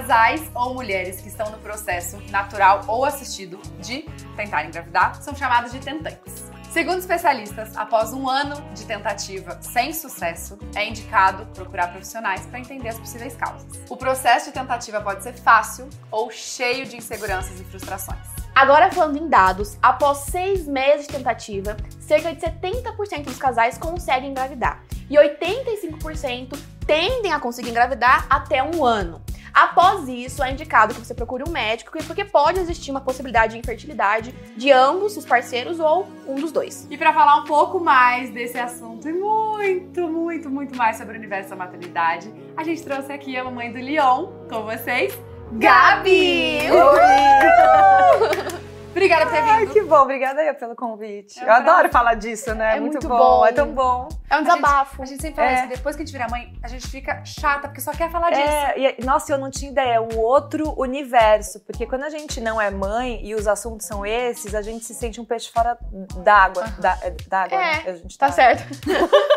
[0.00, 4.00] Casais ou mulheres que estão no processo natural ou assistido de
[4.34, 6.50] tentar engravidar são chamados de tentantes.
[6.70, 12.88] Segundo especialistas, após um ano de tentativa sem sucesso, é indicado procurar profissionais para entender
[12.88, 13.66] as possíveis causas.
[13.90, 18.26] O processo de tentativa pode ser fácil ou cheio de inseguranças e frustrações.
[18.54, 24.30] Agora falando em dados, após seis meses de tentativa, cerca de 70% dos casais conseguem
[24.30, 29.20] engravidar e 85% tendem a conseguir engravidar até um ano.
[29.52, 33.58] Após isso, é indicado que você procure um médico, porque pode existir uma possibilidade de
[33.58, 36.86] infertilidade de ambos os parceiros ou um dos dois.
[36.90, 41.18] E para falar um pouco mais desse assunto e muito, muito, muito mais sobre o
[41.18, 45.18] universo da maternidade, a gente trouxe aqui a mamãe do Leon com vocês,
[45.52, 46.70] Gabi!
[46.70, 48.60] Oi!
[48.90, 49.50] Obrigada por ter vindo.
[49.50, 50.02] Ai, que bom.
[50.02, 51.38] Obrigada aí pelo convite.
[51.38, 52.76] É um eu adoro falar disso, né?
[52.76, 53.18] É muito, muito bom.
[53.18, 53.46] bom.
[53.46, 54.08] É tão bom.
[54.28, 55.02] É um desabafo.
[55.02, 55.54] A gente, a gente sempre fala é.
[55.54, 55.68] isso.
[55.68, 58.42] Depois que a gente vira mãe, a gente fica chata, porque só quer falar disso.
[58.42, 59.94] É, e, nossa, eu não tinha ideia.
[59.94, 61.60] É um outro universo.
[61.60, 64.94] Porque quando a gente não é mãe e os assuntos são esses, a gente se
[64.94, 65.78] sente um peixe fora
[66.22, 66.64] d'água.
[66.64, 67.18] Uhum.
[67.28, 67.82] D'água, é, né?
[67.86, 68.62] A gente tá, tá certo.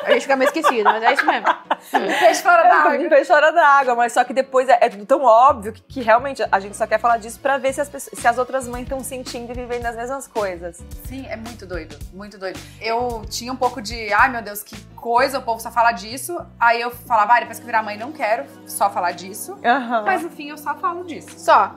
[0.06, 1.48] a gente fica meio esquecido, mas é isso mesmo.
[1.94, 2.94] um peixe fora d'água.
[2.94, 3.96] Um peixe fora d'água.
[3.96, 6.88] Mas só que depois é, é tudo tão óbvio que, que, realmente a gente só
[6.88, 9.56] quer falar disso pra ver se as, pessoas, se as outras mães estão sentindo e
[9.56, 10.84] vivendo as mesmas coisas.
[11.06, 12.60] Sim, é muito doido, muito doido.
[12.80, 16.38] Eu tinha um pouco de, ai meu Deus, que coisa, o povo só fala disso.
[16.60, 19.54] Aí eu falava, ah, depois que virar mãe, não quero só falar disso.
[19.54, 20.04] Uhum.
[20.06, 21.38] Mas no fim eu só falo disso.
[21.38, 21.76] Só.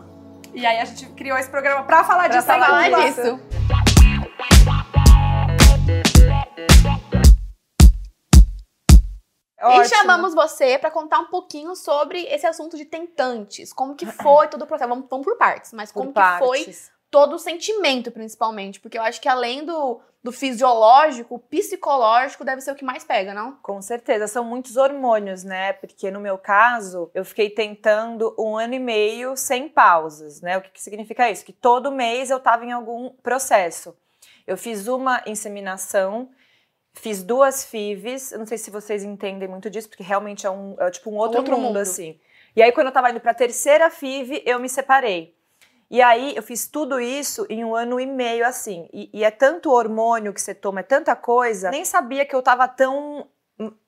[0.55, 2.47] E aí a gente criou esse programa pra falar pra disso.
[2.47, 3.41] Pra falar disso.
[9.61, 9.83] Ótimo.
[9.83, 13.73] E chamamos você para contar um pouquinho sobre esse assunto de tentantes.
[13.73, 14.89] Como que foi todo o processo?
[14.89, 16.75] Vamos, vamos por partes, mas como que foi
[17.11, 18.81] todo o sentimento, principalmente.
[18.81, 23.05] Porque eu acho que além do, do fisiológico, o psicológico deve ser o que mais
[23.05, 23.53] pega, não?
[23.63, 25.73] Com certeza, são muitos hormônios, né?
[25.75, 30.59] Porque no meu caso, eu fiquei tentando um ano e meio sem pausas, né?
[30.59, 31.45] O que, que significa isso?
[31.45, 33.97] Que todo mês eu tava em algum processo.
[34.47, 36.31] Eu fiz uma inseminação,
[36.93, 40.77] fiz duas FIVs, eu não sei se vocês entendem muito disso, porque realmente é, um,
[40.79, 42.19] é tipo um outro, outro mundo, mundo, assim.
[42.57, 45.36] E aí, quando eu tava indo pra terceira FIV, eu me separei.
[45.91, 48.89] E aí eu fiz tudo isso em um ano e meio assim.
[48.93, 51.71] E, e, é tanto hormônio que você toma, é tanta coisa.
[51.71, 53.29] Nem sabia que eu tava tão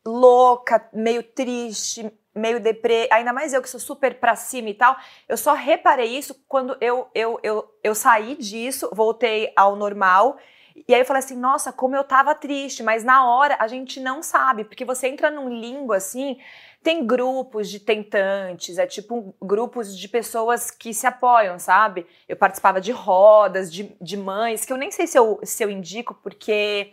[0.07, 3.09] louca, meio triste, meio deprê.
[3.13, 4.97] Ainda mais eu que sou super pra cima e tal.
[5.29, 10.39] Eu só reparei isso quando eu, eu, eu, eu saí disso, voltei ao normal.
[10.87, 13.99] E aí eu falei assim, nossa, como eu tava triste, mas na hora a gente
[13.99, 16.39] não sabe, porque você entra num limbo assim,
[16.83, 22.07] tem grupos de tentantes, é tipo grupos de pessoas que se apoiam, sabe?
[22.29, 25.71] Eu participava de rodas, de, de mães, que eu nem sei se eu, se eu
[25.71, 26.93] indico, porque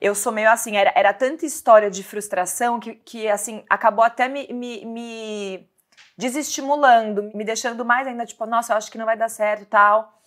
[0.00, 4.28] eu sou meio assim, era, era tanta história de frustração que, que assim, acabou até
[4.28, 5.68] me, me, me
[6.16, 10.20] desestimulando, me deixando mais ainda, tipo, nossa, eu acho que não vai dar certo tal.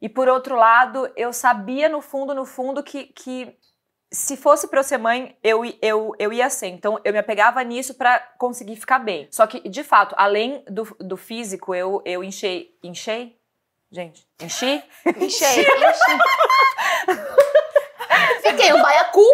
[0.00, 3.54] E por outro lado, eu sabia no fundo, no fundo, que, que
[4.12, 6.66] se fosse pra eu ser mãe, eu, eu, eu ia ser.
[6.66, 9.28] Então, eu me apegava nisso para conseguir ficar bem.
[9.30, 12.76] Só que, de fato, além do, do físico, eu, eu enchei.
[12.82, 13.38] Enchei?
[13.92, 14.82] Gente, enchi?
[15.18, 16.18] Enchei, enchi.
[18.42, 19.24] Fiquei um baiacu.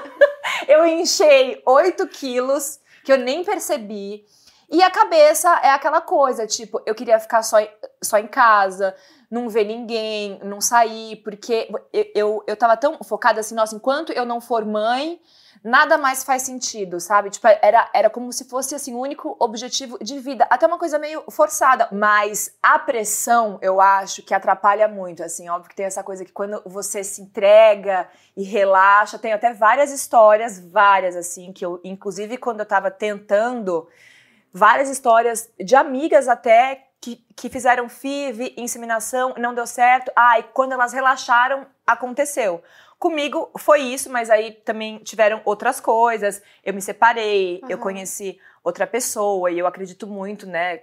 [0.68, 4.24] eu enchei 8 quilos, que eu nem percebi.
[4.70, 7.58] E a cabeça é aquela coisa, tipo, eu queria ficar só,
[8.02, 8.96] só em casa,
[9.34, 14.12] não ver ninguém, não sair, porque eu, eu, eu tava tão focada assim, nossa, enquanto
[14.12, 15.20] eu não for mãe,
[15.62, 17.30] nada mais faz sentido, sabe?
[17.30, 20.46] Tipo, era, era como se fosse assim, o único objetivo de vida.
[20.48, 21.88] Até uma coisa meio forçada.
[21.90, 25.24] Mas a pressão, eu acho que atrapalha muito.
[25.24, 29.52] Assim, óbvio que tem essa coisa que quando você se entrega e relaxa, tem até
[29.52, 33.88] várias histórias, várias, assim, que eu, inclusive, quando eu tava tentando,
[34.52, 40.10] várias histórias de amigas até que, que fizeram FIV, inseminação, não deu certo.
[40.16, 42.62] Ah, e quando elas relaxaram, aconteceu.
[42.98, 46.40] Comigo foi isso, mas aí também tiveram outras coisas.
[46.64, 47.68] Eu me separei, uhum.
[47.68, 50.80] eu conheci outra pessoa e eu acredito muito, né,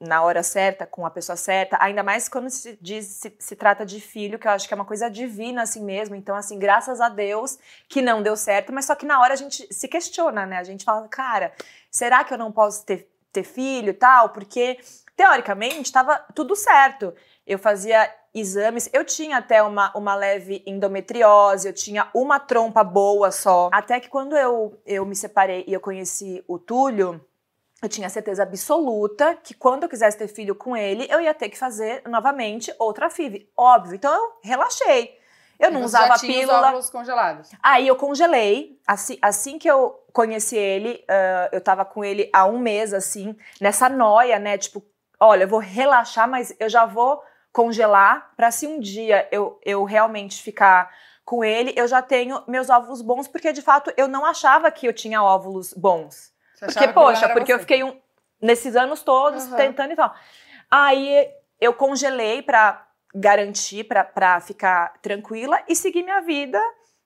[0.00, 3.84] na hora certa, com a pessoa certa, ainda mais quando se diz se, se, trata
[3.84, 6.14] de filho, que eu acho que é uma coisa divina assim mesmo.
[6.14, 9.36] Então, assim, graças a Deus que não deu certo, mas só que na hora a
[9.36, 10.58] gente se questiona, né?
[10.58, 11.52] A gente fala, cara,
[11.90, 14.28] será que eu não posso ter, ter filho e tal?
[14.28, 14.78] Porque
[15.18, 17.12] teoricamente, estava tudo certo.
[17.44, 23.32] Eu fazia exames, eu tinha até uma, uma leve endometriose, eu tinha uma trompa boa
[23.32, 23.68] só.
[23.72, 27.20] Até que quando eu, eu me separei e eu conheci o Túlio,
[27.82, 31.48] eu tinha certeza absoluta que quando eu quisesse ter filho com ele, eu ia ter
[31.48, 33.50] que fazer novamente outra FIV.
[33.56, 33.96] Óbvio.
[33.96, 35.18] Então eu relaxei.
[35.58, 36.60] Eu não usava já tinha pílula.
[36.60, 37.50] os óvulos congelados.
[37.60, 38.80] Aí eu congelei.
[38.86, 43.36] Assim, assim que eu conheci ele, ah, eu tava com ele há um mês, assim,
[43.60, 44.56] nessa noia, né?
[44.56, 44.80] Tipo,
[45.20, 47.22] olha, eu vou relaxar, mas eu já vou
[47.52, 50.90] congelar pra se um dia eu, eu realmente ficar
[51.24, 54.86] com ele, eu já tenho meus óvulos bons, porque de fato eu não achava que
[54.86, 56.32] eu tinha óvulos bons.
[56.54, 57.62] Você Porque, poxa, porque eu você.
[57.62, 58.00] fiquei um,
[58.40, 59.56] nesses anos todos Uhum.
[59.56, 60.14] tentando e tal.
[60.70, 61.28] Aí
[61.60, 66.60] eu congelei pra garantir, pra, pra ficar tranquila e seguir minha vida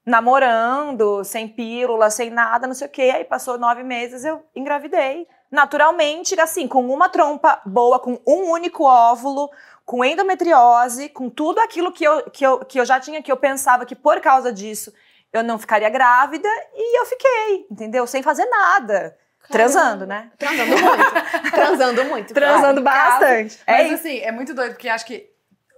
[0.04, 3.12] namorando, sem pílula, sem nada, não sei o quê.
[3.14, 5.26] Aí passou nove meses, eu engravidei.
[5.52, 9.50] Naturalmente, assim, com uma trompa boa, com um único óvulo,
[9.84, 13.36] com endometriose, com tudo aquilo que eu, que eu, que eu já tinha, que eu
[13.36, 14.90] pensava que por causa disso
[15.30, 18.06] eu não ficaria grávida, e eu fiquei, entendeu?
[18.06, 19.16] Sem fazer nada.
[19.50, 20.30] Transando, né?
[20.38, 21.12] Transando muito.
[21.52, 22.34] Transando muito.
[22.34, 23.18] Transando casa.
[23.18, 23.60] bastante.
[23.66, 23.94] É Mas isso.
[23.94, 25.31] assim, é muito doido, porque acho que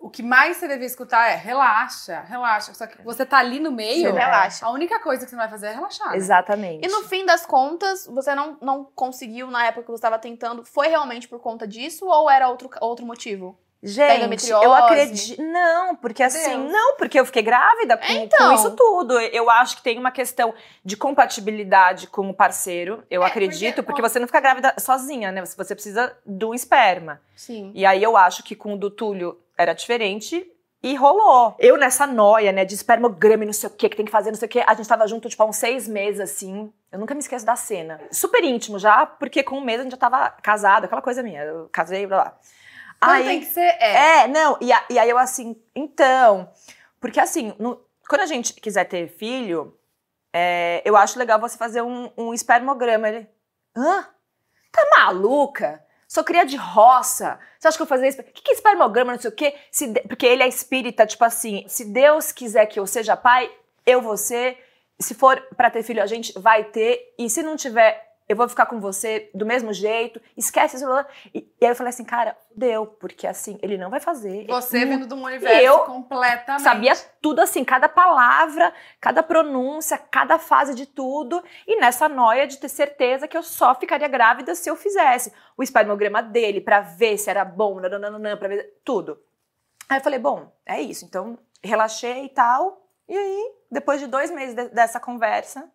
[0.05, 2.75] o que mais você deve escutar é relaxa, relaxa.
[2.75, 4.67] Só que você tá ali no meio, Você relaxa.
[4.67, 6.11] a única coisa que você não vai fazer é relaxar.
[6.11, 6.17] né?
[6.19, 6.87] Exatamente.
[6.87, 10.63] E no fim das contas, você não, não conseguiu na época que você estava tentando,
[10.63, 13.59] foi realmente por conta disso ou era outro, outro motivo?
[13.87, 15.43] Gente, eu acredito.
[15.43, 16.73] Não, porque assim, Deus.
[16.73, 18.49] não, porque eu fiquei grávida com, Então.
[18.49, 19.21] com isso tudo.
[19.21, 20.55] Eu acho que tem uma questão
[20.85, 23.03] de compatibilidade com o parceiro.
[23.11, 25.45] Eu É, acredito, porque- porque, você não fica grávida sozinha, né?
[25.45, 27.21] Você você precisa do esperma.
[27.37, 27.71] Sim.
[27.75, 30.51] E aí eu acho que com o do Túlio era diferente.
[30.83, 31.55] E rolou.
[31.59, 34.31] Eu nessa noia, né, de espermograma e não sei o que, que tem que fazer,
[34.31, 34.61] não sei o que.
[34.61, 36.71] A gente tava junto, tipo, há uns seis meses, assim.
[36.93, 37.99] Eu nunca me esqueço da cena.
[38.13, 41.43] Super íntimo já, porque com um mês a gente já tava casado, aquela coisa minha.
[41.43, 42.35] Eu casei, blá blá.
[43.01, 44.23] Quando tem que ser, é.
[44.23, 46.51] É, não, e, a- e aí eu assim, então.
[47.01, 49.79] Porque assim, no- quando a gente quiser ter filho,
[50.33, 53.09] é, eu acho legal você fazer um, um espermograma.
[53.09, 53.29] Ele,
[53.77, 54.09] hã?
[54.73, 55.85] Tá maluca?
[56.09, 57.39] Sou cria de roça.
[57.59, 58.21] Você acha que eu vou fazer isso?
[58.21, 59.55] O que, que é espermograma, não sei o quê?
[59.71, 63.51] Se porque ele é espírita, tipo assim, se Deus quiser que eu seja pai,
[63.87, 64.59] eu vou ser.
[65.01, 67.15] Se for pra ter filho, a gente vai ter.
[67.19, 70.21] E se não tiver, eu vou ficar com você do mesmo jeito.
[70.37, 70.87] Esquece isso.
[71.35, 72.87] E, e aí eu falei assim, cara, deu.
[72.87, 74.47] Porque assim, ele não vai fazer.
[74.47, 76.63] Você Ele vindo de um universo Eu completamente.
[76.63, 81.43] Sabia tudo assim, cada palavra, cada pronúncia, cada fase de tudo.
[81.67, 85.63] E nessa noia de ter certeza que eu só ficaria grávida se eu fizesse o
[85.63, 89.21] espermograma dele pra ver se era bom, nananana, pra ver tudo.
[89.89, 91.05] Aí eu falei, bom, é isso.
[91.05, 92.87] Então relaxei e tal.
[93.07, 95.71] E aí, depois de dois meses de- dessa conversa,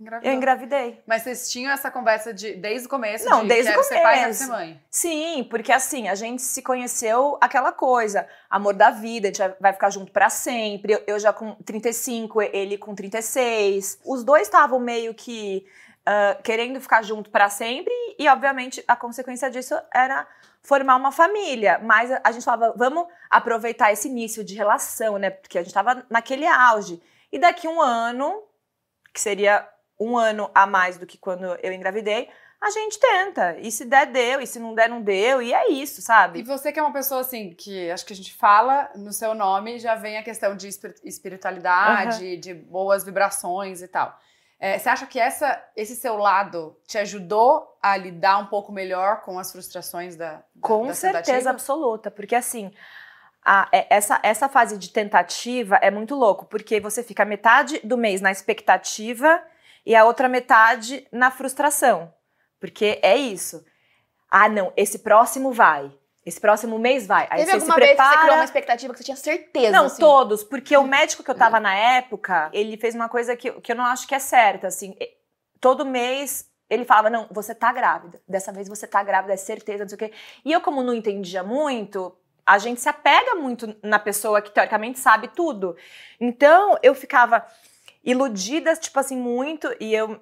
[0.00, 0.32] Engravidou.
[0.32, 1.02] eu engravidei.
[1.06, 3.28] Mas vocês tinham essa conversa de, desde o começo?
[3.28, 4.44] Não, de desde o quero ser pai, quero começo.
[4.44, 4.82] ser mãe.
[4.90, 9.72] Sim, porque assim, a gente se conheceu aquela coisa, amor da vida, a gente vai-
[9.74, 11.02] ficar junto pra sempre.
[11.06, 14.00] Eu, já com 35, ele com 36.
[14.04, 15.66] Os dois estavam meio que
[16.06, 20.26] ah, querendo ficar junto pra sempre e, obviamente, a consequência disso era
[20.62, 21.78] formar uma família.
[21.82, 25.28] Mas a, a gente falava, vamos aproveitar esse início de relação, né?
[25.30, 27.02] Porque a gente tava naquele auge.
[27.30, 28.42] E daqui um ano,
[29.12, 29.66] que seria
[30.00, 32.28] um ano a mais do que quando eu engravidei,
[32.60, 33.56] a gente tenta.
[33.58, 34.40] E se der, deu.
[34.40, 35.40] E se não der, não deu.
[35.42, 36.42] E é isso, E sabe?
[36.42, 39.78] você que é uma pessoa assim, que acho que a gente fala no seu nome,
[39.78, 44.18] já vem a questão de espir- espiritualidade, de boas vibrações e tal.
[44.58, 49.22] É, você acha que essa, esse seu lado te ajudou a lidar um pouco melhor
[49.22, 51.50] com as frustrações da, da Com da certeza tentativa?
[51.50, 52.10] absoluta.
[52.10, 52.70] Porque assim.
[53.42, 57.96] a- é- essa, essa fase de tentativa é muito louco, porque você fica metade do
[57.96, 59.42] mês na expectativa
[59.84, 62.12] e a outra metade na frustração.
[62.58, 63.64] Porque é isso.
[64.30, 65.92] Ah, não, esse próximo vai.
[66.24, 67.26] Esse próximo mês vai.
[67.30, 68.16] Aí Teve você alguma se vez que prepara.
[68.16, 69.70] você criou uma expectativa que você tinha certeza?
[69.70, 70.00] Não, assim?
[70.00, 73.72] todos, porque o médico que eu tava na época, ele fez uma coisa que, que
[73.72, 74.94] eu não acho que é certa, assim,
[75.60, 79.82] todo mês ele falava, não, você tá grávida, dessa vez você tá grávida, é certeza,
[79.82, 80.12] não sei o quê.
[80.44, 82.16] E eu, como não entendia muito,
[82.46, 85.76] a gente se apega muito na pessoa que teoricamente sabe tudo.
[86.20, 87.44] Então, eu ficava
[88.02, 90.20] iludida, tipo assim, muito, e eu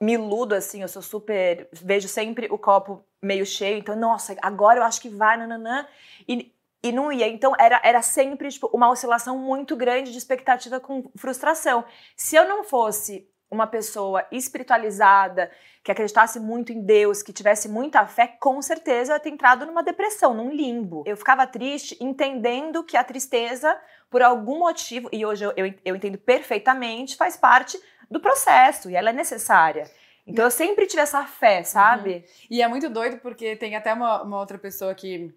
[0.00, 4.78] me iludo, assim, eu sou super, vejo sempre o copo meio cheio, então, nossa, agora
[4.78, 5.86] eu acho que vai, nananã,
[6.28, 7.26] e, e não ia.
[7.26, 11.84] Então, era, era sempre, tipo, uma oscilação muito grande de expectativa com frustração.
[12.16, 15.50] Se eu não fosse uma pessoa espiritualizada,
[15.82, 19.64] que acreditasse muito em Deus, que tivesse muita fé, com certeza eu ia ter entrado
[19.64, 21.02] numa depressão, num limbo.
[21.06, 23.78] Eu ficava triste, entendendo que a tristeza,
[24.10, 28.96] por algum motivo, e hoje eu, eu, eu entendo perfeitamente, faz parte do processo e
[28.96, 29.90] ela é necessária.
[30.26, 32.24] Então eu sempre tive essa fé, sabe?
[32.50, 35.34] E é muito doido porque tem até uma, uma outra pessoa que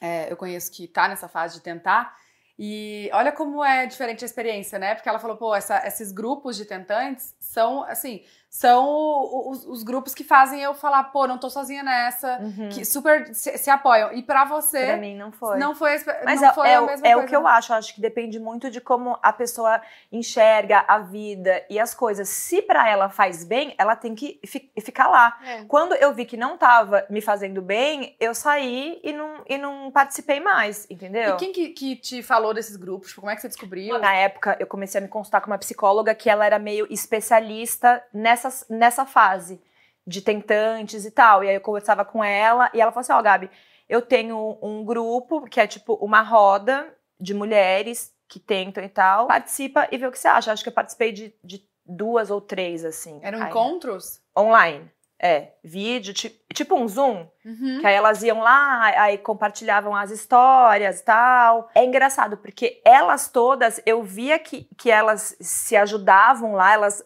[0.00, 2.16] é, eu conheço que tá nessa fase de tentar.
[2.58, 4.94] E olha como é diferente a experiência, né?
[4.94, 8.22] Porque ela falou, pô, essa- esses grupos de tentantes são, assim,
[8.56, 12.68] são os, os grupos que fazem eu falar, pô, não tô sozinha nessa, Uhum.
[12.68, 14.12] que super se, se apoiam.
[14.12, 15.58] E pra você, Pra mim não foi.
[15.58, 17.26] não foi, Mas não é, foi é a o- mesma é coisa.
[17.26, 17.72] o que eu acho.
[17.72, 19.82] Eu acho que depende muito de como a pessoa
[20.12, 22.28] enxerga a vida e as coisas.
[22.28, 25.36] Se pra ela faz bem, ela tem que fi- ficar lá.
[25.44, 25.64] É.
[25.64, 29.90] Quando eu vi que não tava me fazendo bem, eu saí e não, e não
[29.90, 31.34] participei mais, entendeu?
[31.34, 33.08] E quem que, que te falou desses grupos?
[33.08, 33.98] Tipo, como é que você descobriu?
[33.98, 38.00] Na época, eu comecei a me consultar com uma psicóloga que ela era meio especialista
[38.12, 39.60] nessa, nessa fase
[40.06, 41.42] de tentantes e tal.
[41.44, 43.50] E aí eu conversava com ela e ela falou assim: Ó, Gabi,
[43.88, 49.26] eu tenho um grupo que é tipo uma roda de mulheres que tentam e tal.
[49.26, 50.52] Participa e vê o que você acha.
[50.52, 53.20] Acho que eu participei de, de duas ou três, assim.
[53.22, 54.20] Eram Aí- encontros?
[54.36, 54.90] Online.
[55.26, 57.26] É, vídeo, ti- tipo um Zoom.
[57.44, 57.78] Uhum.
[57.80, 61.70] Que aí elas iam lá, aí compartilhavam as histórias e tal.
[61.74, 67.02] É engraçado, porque elas todas, eu via que, que elas se ajudavam lá, elas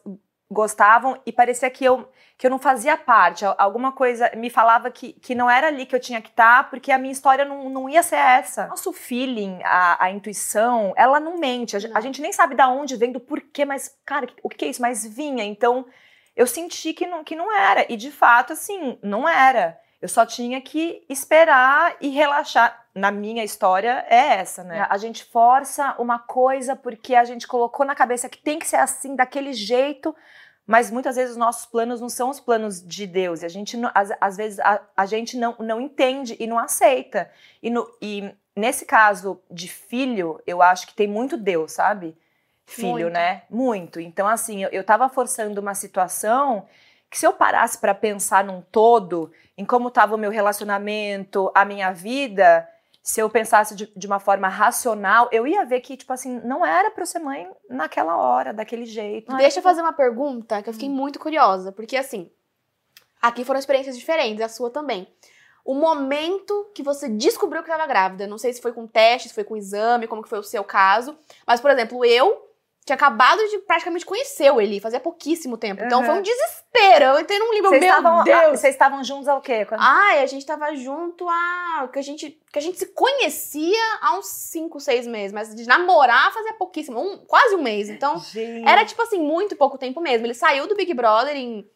[0.51, 3.45] gostavam e parecia que eu, que eu não fazia parte.
[3.45, 6.71] Al- Alguma coisa me falava que, que não era ali que eu tinha que estar,
[6.71, 8.67] porque a minha história não, não ia ser essa.
[8.69, 11.77] Nosso feeling, a, a intuição, ela não mente.
[11.77, 12.03] A, gen- a Não.
[12.03, 14.81] gente nem sabe da onde vem, do porquê, mas, cara, o que é isso?
[14.83, 15.45] Mas vinha.
[15.45, 15.85] Então,
[16.37, 17.85] eu senti que não, que não era.
[17.93, 19.79] E de fato, assim, não era.
[20.01, 22.87] Eu só tinha que esperar e relaxar.
[22.99, 24.87] Na minha história é essa, né?
[24.91, 28.77] A gente força uma coisa porque a gente colocou na cabeça que tem que ser
[28.77, 30.15] assim, daquele jeito,
[30.67, 33.43] mas muitas vezes os nossos planos não são os planos de Deus.
[33.43, 36.59] E a gente, não- às, às vezes, a, a gente não, não entende e não
[36.59, 37.31] aceita.
[37.63, 42.17] E, no- e nesse caso de filho, eu acho que tem muito Deus, sabe?
[42.67, 43.11] Filho, Muito.
[43.15, 43.43] né?
[43.49, 43.99] Muito.
[44.01, 46.67] Então, assim, eu, eu tava forçando uma situação
[47.11, 51.65] que se eu parasse para pensar num todo, em como estava o meu relacionamento, a
[51.65, 52.69] minha vida,
[53.09, 56.65] se eu pensasse de, de uma forma racional, eu ia ver que, tipo assim, não
[56.65, 59.29] era pra eu ser mãe naquela hora, daquele jeito.
[59.29, 62.31] Não era Deixa eu fazer uma pergunta que eu fiquei muito curiosa, porque assim,
[63.23, 65.09] aqui foram experiências diferentes, a sua também.
[65.65, 69.35] O momento que você descobriu que estava grávida, não sei se foi com teste, se
[69.35, 72.48] foi com exame, como que foi o seu caso, mas por exemplo, eu
[72.89, 75.85] tinha acabado de praticamente conhecer o Eli, fazia pouquíssimo tempo.
[75.85, 76.07] Então Uhum.
[76.07, 77.05] foi um desespero.
[77.05, 78.59] Eu entrei num livro, meu estavam, Deus.
[78.61, 79.65] vocês estavam juntos ao quê?
[79.65, 81.89] Quando- Ai, a gente tava junto há.
[81.93, 85.67] Que a gente, que a gente se conhecia há uns 5, 6 meses, mas de
[85.67, 87.89] namorar fazia pouquíssimo, um, quase um mês.
[87.89, 88.67] Então, Gente.
[88.69, 90.27] era tipo assim, muito pouco tempo mesmo.
[90.27, 91.69] Ele saiu do Big Brother em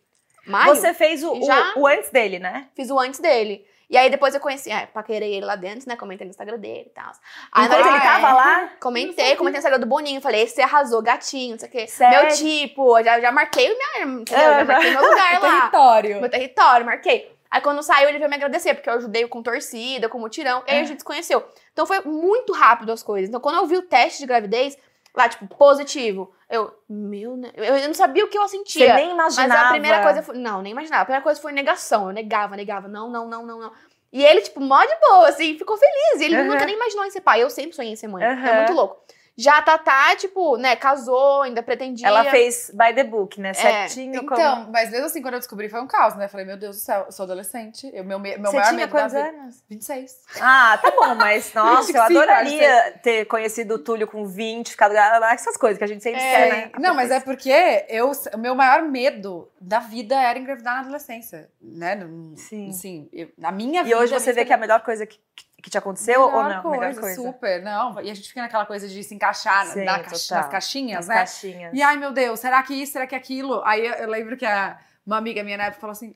[0.47, 0.75] maio.
[0.75, 2.69] Você fez o, já- o, o antes dele, né?
[2.75, 3.65] Fiz o antes dele.
[3.93, 5.97] E aí depois eu conheci, é, paquerei ele lá dentro, né?
[5.97, 7.13] Comentei no Instagram dele e tal.
[7.53, 8.71] Aí Enquanto ele tava é, lá?
[8.81, 10.19] Comentei, comentei no Instagram do Boninho.
[10.23, 11.87] Falei, esse arrasou, gatinho, não sei o quê.
[11.87, 12.27] Sério?
[12.27, 14.45] Meu tipo, já, já marquei o minha, entendeu?
[14.45, 15.61] já marquei meu lugar lá.
[15.61, 16.21] Território.
[16.23, 17.37] Meu território, marquei.
[17.51, 20.65] Aí quando saiu, ele veio me agradecer, porque eu ajudei com torcida, com mutirão.
[20.67, 21.47] E aí a gente se conheceu.
[21.75, 23.29] Então foi muito rápido as coisas.
[23.29, 24.75] Então quando eu vi o teste de gravidez,
[25.15, 27.51] lá, tipo, positivo, eu, meu, né?
[27.55, 28.87] Eu, eu não sabia o que eu sentia.
[28.89, 29.49] Você nem imaginava.
[29.55, 30.37] Mas a primeira coisa foi.
[30.39, 31.03] Não, nem imaginava.
[31.03, 32.07] A primeira coisa foi negação.
[32.09, 32.89] Eu negava, negava.
[32.89, 33.73] Não, não, não, não, não.
[34.13, 36.21] E ele, tipo, mó de boa, assim, ficou feliz.
[36.21, 36.49] E ele Uhum.
[36.49, 37.43] nunca nem imaginou em ser pai.
[37.43, 38.23] Eu sempre sonhei em ser mãe.
[38.25, 38.47] Uhum.
[38.47, 39.03] É muito louco.
[39.37, 42.07] Já a Tatá, tipo, né, casou, ainda pretendia.
[42.07, 43.55] Ela fez by the book, né?
[43.55, 44.21] Certinho.
[44.27, 46.29] como- Então, mas mesmo assim, quando eu descobri, foi um caos, né?
[46.29, 47.91] Falei, meu Deus do céu, eu sou adolescente.
[47.95, 49.29] Eu, meu, me- meu Você maior tinha medo da quantos vida.
[49.29, 49.65] anos?
[49.71, 50.19] 26.
[50.41, 54.93] Ah, tá bom, mas nossa, eu 25, adoraria ter conhecido o Túlio com 20, ficado
[54.95, 56.71] essas coisas que a gente sempre É, quer, né?
[56.79, 61.49] Não, mas é porque eu, o meu maior medo da vida era engravidar na adolescência,
[61.61, 61.99] né?
[62.37, 62.69] Sim.
[62.69, 63.99] Assim, eu- na minha E vida.
[63.99, 66.63] hoje você vê que é a melhor coisa que, que te aconteceu ou não?
[66.63, 67.15] Coisa, melhor coisa.
[67.23, 68.01] Super, não.
[68.01, 71.09] E a gente fica naquela coisa de se encaixar Sim, na caixa- nas caixinhas, Nas
[71.09, 71.15] né?
[71.17, 71.73] caixinhas.
[71.75, 73.63] E ai, meu Deus, será que isso, será que aquilo?
[73.65, 76.15] Aí eu, eu lembro que a- uma amiga minha na época falou assim: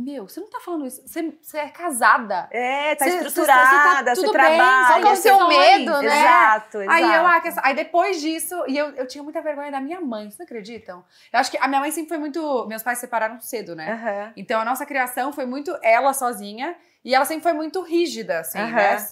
[0.00, 2.48] Meu, você não tá falando isso, você, você é casada.
[2.52, 4.86] É, tá Você- você- estruturada, você você, tá tudo bem, trabalha.
[4.86, 6.20] qual que é o você- seu medo, né?
[6.20, 6.90] Exato, exato.
[6.96, 10.00] Aí eu, ah, que aí depois disso, e eu, eu tinha muita vergonha da minha
[10.00, 11.04] mãe, vocês não acreditam?
[11.32, 12.64] Eu acho que a minha mãe sempre foi muito.
[12.68, 13.90] Meus pais se separaram cedo, né?
[13.92, 14.32] Aham.
[14.36, 18.58] Então a nossa criação foi muito ela sozinha, e ela sempre foi muito rígida, assim,
[18.58, 19.06] né?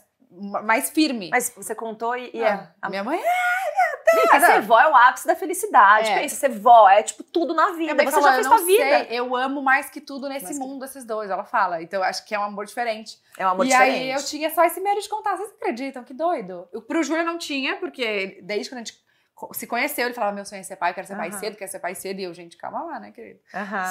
[0.64, 1.30] Mais firme.
[1.30, 2.74] Mas você contou e, e Ah, é.
[2.82, 3.20] a minha mãe
[4.04, 6.08] Porque ser vó é o ápice da felicidade.
[6.10, 6.18] É.
[6.20, 7.94] Pensa, ser vó é tipo tudo na vida.
[8.04, 8.82] Você falou, já fez eu sua vida.
[8.84, 11.82] sei, eu amo mais que tudo nesse Mais que- mundo, esses dois, ela fala.
[11.82, 13.18] Então acho que é um amor diferente.
[13.38, 13.96] É um amor e diferente.
[13.98, 15.36] aí eu tinha só esse medo de contar.
[15.36, 16.04] Vocês acreditam?
[16.04, 16.68] Que doido.
[16.72, 18.98] Eu, pro Júlio não tinha, porque desde quando a gente
[19.52, 21.78] se conheceu, ele falava: meu sonho é ser pai, quero ser pai cedo, quero ser
[21.78, 22.18] pai cedo.
[22.20, 23.38] E eu, gente, calma lá, né, querido?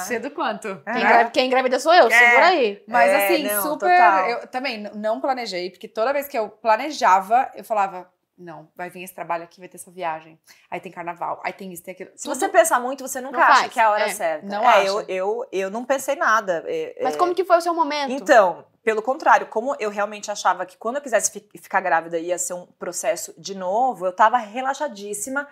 [0.06, 0.82] Cedo quanto?
[0.84, 2.10] Quem, engra- quem engravida sou eu, É.
[2.10, 2.82] segura aí.
[2.88, 3.88] Mas É, assim, não, super.
[3.96, 4.28] total.
[4.28, 9.02] Eu também não planejei, porque toda vez que eu planejava, eu falava: não, vai vir
[9.02, 10.38] esse trabalho aqui, vai ter essa viagem.
[10.70, 12.10] Aí tem carnaval, aí tem isso, tem aquilo.
[12.14, 13.72] Se você pensar muito, você nunca Não acha faz.
[13.72, 14.46] que é a hora É, certa.
[14.46, 14.86] não é, acha.
[14.86, 16.62] Eu, eu, eu não pensei nada.
[16.66, 18.12] É, Mas é, como que foi o seu momento?
[18.12, 22.36] Então, pelo contrário, como eu realmente achava que quando eu quisesse fi- ficar grávida ia
[22.38, 25.48] ser um processo de novo, eu tava relaxadíssima.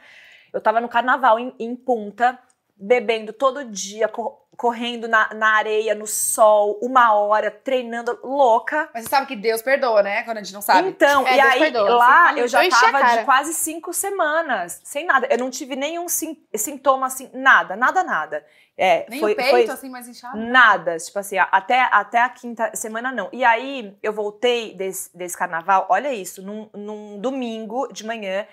[0.53, 2.38] Eu tava no carnaval em, em Punta,
[2.76, 8.88] bebendo todo dia, co- correndo na, na areia, no sol, uma hora, treinando, louca.
[8.95, 10.23] Mas você sabe que Deus perdoa, né?
[10.23, 10.88] Quando a gente não sabe.
[10.88, 15.04] Então, É, e Deus aí perdoa, lá eu já tava de quase cinco semanas, sem
[15.07, 15.26] nada.
[15.31, 18.45] Eu não tive nenhum sim- sintoma assim, nada, nada, nada.
[18.76, 20.37] É, Nem foi, o peito, foi assim, mais inchado.
[20.37, 23.28] nada, tipo assim, até, até a quinta semana não.
[23.33, 28.45] E aí eu voltei desse, desse carnaval, olha isso, num, num domingo de manhã.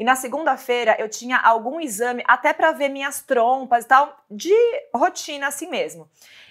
[0.00, 4.54] E na segunda-feira eu tinha algum exame até pra ver minhas trompas e tal, de
[4.94, 6.08] rotina assim mesmo.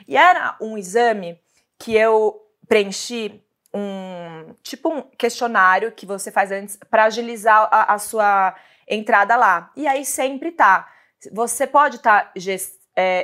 [0.07, 1.41] E era um exame
[1.79, 7.97] que eu preenchi um tipo um questionário que você faz antes pra agilizar a, a
[7.97, 8.55] sua
[8.87, 9.71] entrada lá.
[9.75, 10.87] E aí sempre tá.
[11.31, 12.31] Você pode estar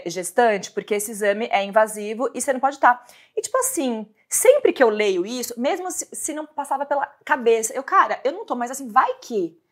[0.07, 3.05] gestante, porque esse exame é invasivo e você não pode estar.
[3.37, 7.75] E tipo assim, sempre que eu leio isso, mesmo se, se não passava pela cabeça,
[7.75, 9.63] eu, cara, eu não tô mais assim, vai que.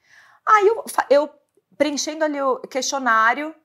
[0.46, 1.30] Aí eu, eu
[1.78, 3.56] preenchendo ali o questionário,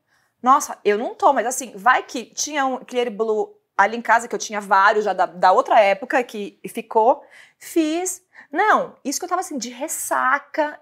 [0.42, 4.26] nossa, eu não tô, mas assim, vai que tinha um Clear Blue ali em casa,
[4.26, 7.23] que eu tinha vários já da, da outra época que ficou,
[7.58, 8.23] fiz.
[8.50, 10.80] Não, isso que eu tava assim, de ressaca,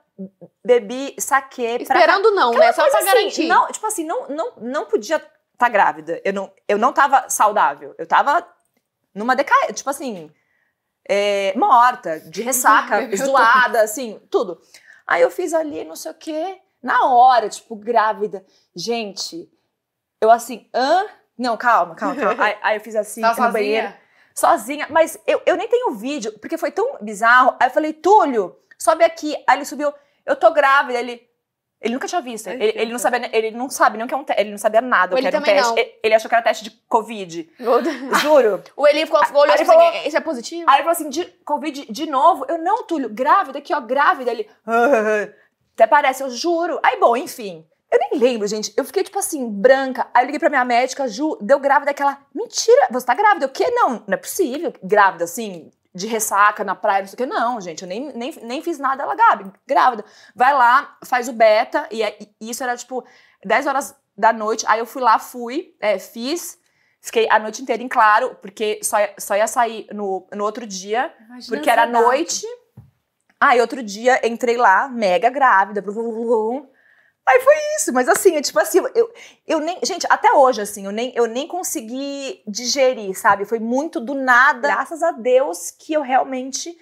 [0.64, 1.84] bebi, saquei.
[1.84, 2.72] pra Esperando não, né?
[2.72, 3.46] Só pra assim, garantir.
[3.46, 5.22] Não, tipo assim, não, não, não podia
[5.52, 6.20] estar grávida.
[6.24, 7.94] Eu não, eu não tava saudável.
[7.98, 8.46] Eu tava
[9.14, 10.30] numa decaída, tipo assim,
[11.08, 14.60] é, morta, de ressaca, zoada, assim, tudo.
[15.06, 18.44] Aí eu fiz ali, não sei o quê, na hora, tipo, grávida.
[18.74, 19.48] Gente,
[20.20, 21.06] eu assim, hã?
[21.38, 22.42] Não, calma, calma, calma.
[22.44, 24.00] aí, aí eu fiz assim, Tava no banheiro sozinha?
[24.34, 27.56] sozinha, mas eu, eu nem tenho vídeo, porque foi tão bizarro.
[27.60, 29.36] Aí eu falei, Túlio, sobe aqui.
[29.46, 29.92] Aí ele subiu,
[30.24, 30.98] eu tô grávida.
[30.98, 31.25] Ele,
[31.80, 32.48] ele nunca tinha visto.
[32.48, 34.40] Ele, ele não sabia, ele não sabe nem o que é um teste.
[34.42, 35.68] Ele não sabia nada o que era um teste.
[35.70, 35.78] não.
[35.78, 37.50] Ele, ele achou que era teste de Covid.
[38.22, 38.62] Juro.
[38.76, 40.64] O Eli ficou, ficou olhando assim, falou- isso é positivo?
[40.70, 42.44] Aí ele falou assim, de Covid de novo?
[42.48, 44.30] Eu, não, Túlio, grávida aqui, ó, grávida.
[44.30, 44.48] Ele,
[45.74, 46.78] até parece, eu juro.
[46.82, 47.66] Aí, bom, enfim.
[47.90, 48.72] Eu nem lembro, gente.
[48.76, 50.08] Eu fiquei, tipo assim, branca.
[50.12, 52.18] Aí eu liguei pra minha médica, Ju, deu grávida aquela.
[52.34, 53.46] Mentira, você tá grávida?
[53.46, 53.70] O quê?
[53.70, 54.72] Não, não é possível.
[54.82, 57.26] Grávida, assim, de ressaca na praia, não sei o quê.
[57.26, 59.02] Não, gente, eu nem, nem, nem fiz nada.
[59.02, 60.04] Ela, Gabi, grávida.
[60.34, 61.88] Vai lá, faz o beta.
[61.90, 63.02] E, é- e isso era, tipo,
[63.44, 64.64] 10 horas da noite.
[64.68, 66.58] Aí eu fui lá, fui, é, fiz.
[67.00, 70.66] Fiquei a noite inteira em claro, porque só, ia- só ia sair no, no outro
[70.66, 71.14] dia.
[71.26, 72.46] Imagina Porque era noite.
[73.40, 75.80] Aí outro dia entrei lá, mega grávida.
[75.80, 76.70] blu, blu, blu, blu.
[77.28, 79.12] Aí foi isso, mas assim, é tipo assim, eu,
[79.46, 79.80] eu nem.
[79.84, 83.44] Gente, até hoje, assim, eu nem, eu nem consegui digerir, sabe?
[83.44, 84.60] Foi muito do nada.
[84.60, 86.76] Graças a Deus que eu realmente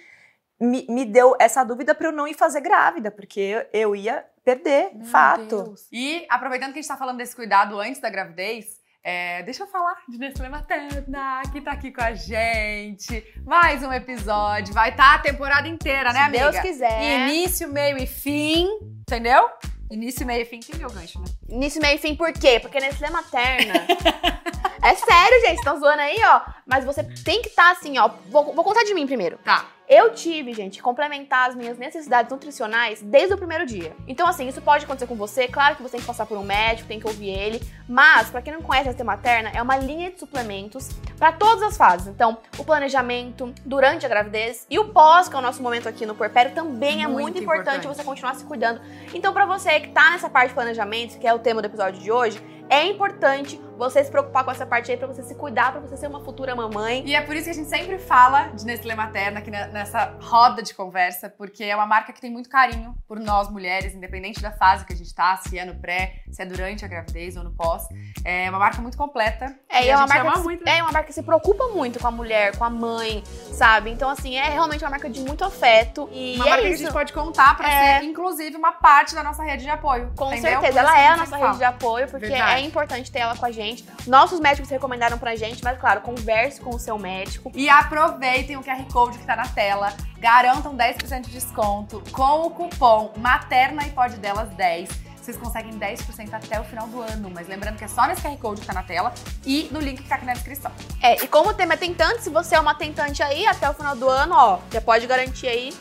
[0.61, 4.25] me, me deu essa dúvida pra eu não ir fazer grávida, porque eu, eu ia
[4.45, 5.63] perder, Meu fato.
[5.63, 5.89] Deus.
[5.91, 9.67] E aproveitando que a gente tá falando desse cuidado antes da gravidez, é, deixa eu
[9.67, 13.25] falar de Nestlé Materna, que tá aqui com a gente.
[13.45, 14.75] Mais um episódio.
[14.75, 16.51] Vai estar a temporada inteira, né, Se amiga?
[16.51, 17.29] Deus quiser.
[17.29, 18.69] Início, meio e fim.
[19.07, 19.49] Entendeu?
[19.90, 20.57] Início, meio e fim.
[20.57, 21.27] Entendeu o gancho, né?
[21.49, 22.59] Início, meio e fim, por quê?
[22.61, 23.87] Porque Nestlé Materna.
[24.85, 26.42] é sério, gente, estão zoando aí, ó.
[26.66, 28.11] Mas você tem que estar assim, ó.
[28.29, 29.38] Vou, vou contar de mim primeiro.
[29.38, 29.64] Tá.
[29.87, 33.94] Eu tive, gente, que complementar as minhas necessidades nutricionais desde o primeiro dia.
[34.09, 35.47] Então, assim, isso pode acontecer com você.
[35.47, 37.62] Claro que você tem que passar por um médico, tem que ouvir ele.
[37.87, 41.62] Mas, pra quem não conhece a ST Materna, é uma linha de suplementos pra todas
[41.62, 42.09] as fases.
[42.09, 46.07] Então, o planejamento durante a gravidez e o pós, que é o nosso momento aqui
[46.07, 47.97] no Puerpério, também é Muito muito importante, importante.
[47.97, 48.81] você continuar se cuidando.
[49.12, 52.01] Então, pra você que tá nessa parte de planejamento, que é o tema do episódio
[52.01, 55.73] de hoje, é importante você se preocupar com essa parte aí pra você se cuidar,
[55.73, 57.03] pra você ser uma futura mamãe.
[57.07, 60.15] E é por isso que a gente sempre fala de Nestlé Materna aqui ne- nessa
[60.21, 64.41] roda de conversa, porque é uma marca que tem muito carinho por nós mulheres, independente
[64.41, 67.37] da fase que a gente tá, se é no pré, se é durante a gravidez
[67.37, 67.85] ou no pós.
[68.25, 69.55] É uma marca muito completa.
[69.69, 70.65] É, e é uma, marca que, se- muito.
[70.65, 70.79] né?
[70.79, 73.91] é uma marca que se preocupa muito com a mulher, com a mãe, sabe?
[73.91, 76.09] Então, assim, é realmente uma marca de muito afeto.
[76.13, 76.83] E Uma é marca que a isso.
[76.85, 77.99] gente pode contar pra É.
[78.01, 80.13] ser, inclusive, uma parte da nossa rede de apoio.
[80.17, 80.53] Com entendeu?
[80.61, 82.63] certeza, ela isso é a nossa rede de apoio, porque Verdade.
[82.63, 83.63] é importante ter ela com a gente.
[84.07, 87.50] Nossos médicos recomendaram pra gente, mas claro, converse com o seu médico.
[87.55, 89.92] E aproveitem o QR Code que tá na tela.
[90.18, 95.14] Garantam 10% de desconto com o cupom Materna e Pode Delas 10.
[95.24, 97.31] Vocês conseguem 10% até o final do ano.
[97.35, 99.12] Mas lembrando que é só nesse QR Code que tá na tela
[99.46, 100.70] e no link que tá aqui na descrição.
[101.03, 103.72] É, e como o tema é tentante, se você é uma tentante aí, até o
[103.72, 105.72] final do ano, ó, já pode garantir aí.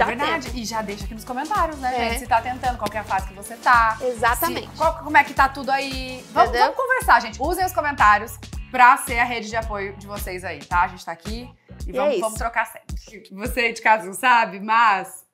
[0.00, 0.46] Dá Verdade.
[0.46, 0.58] tempo.
[0.58, 2.10] E já deixa aqui nos comentários, né, É.
[2.10, 2.20] gente?
[2.20, 3.96] Se tá tentando, qual que é a fase que você tá.
[4.00, 4.70] Exatamente.
[4.70, 6.24] Se- qual- como é que tá tudo aí.
[6.32, 7.40] Vamos, vamos conversar, gente.
[7.40, 8.38] Usem os comentários
[8.70, 10.82] pra ser a rede de apoio de vocês aí, tá?
[10.82, 11.48] A gente tá aqui
[11.86, 13.28] e E vamos, é vamos trocar sempre.
[13.32, 15.24] Você de casa não sabe, mas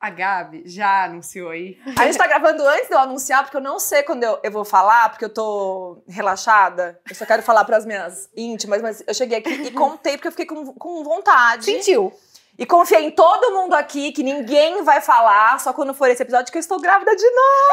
[0.00, 1.78] a Gabi já anunciou aí.
[1.96, 4.50] A gente tá gravando antes de eu anunciar, porque eu não sei quando eu, eu
[4.50, 7.00] vou falar, porque eu tô relaxada.
[7.08, 10.32] Eu só quero falar pras minhas íntimas, mas eu cheguei aqui e contei porque eu
[10.32, 11.64] fiquei com, com vontade.
[11.64, 12.12] Sentiu.
[12.62, 16.52] E confiei em todo mundo aqui que ninguém vai falar, só quando for esse episódio
[16.52, 17.72] que eu estou grávida de novo.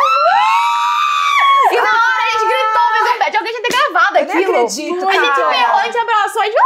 [1.71, 4.35] E na hora a gente gritou, meu Beth, alguém tinha que ter gravado Eu nem
[4.35, 4.55] aquilo.
[4.55, 5.49] acredito, a gente cara.
[5.49, 6.57] berrou, a gente abraçou, a gente,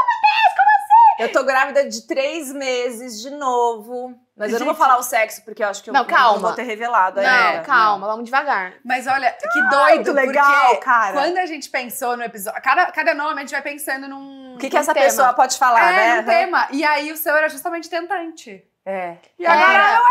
[1.19, 4.15] Eu tô grávida de três meses de novo.
[4.36, 4.84] Mas eu não vou Gente.
[4.84, 6.39] falar o sexo, porque eu acho que eu Não, calma.
[6.39, 7.62] vou ter revelado não, ainda.
[7.62, 8.74] calma, vamos devagar.
[8.84, 11.13] Mas olha, que doido, muito legal, porque cara.
[11.13, 14.58] quando a gente pensou no episódio, cada, cada nome a gente vai pensando num, O
[14.58, 15.06] que, que Um essa tema.
[15.06, 16.15] pessoa pode falar, é, né?
[16.22, 16.67] num tema.
[16.72, 18.63] E aí o seu era justamente tentante.
[18.86, 19.17] É.
[19.38, 20.02] E agora Era.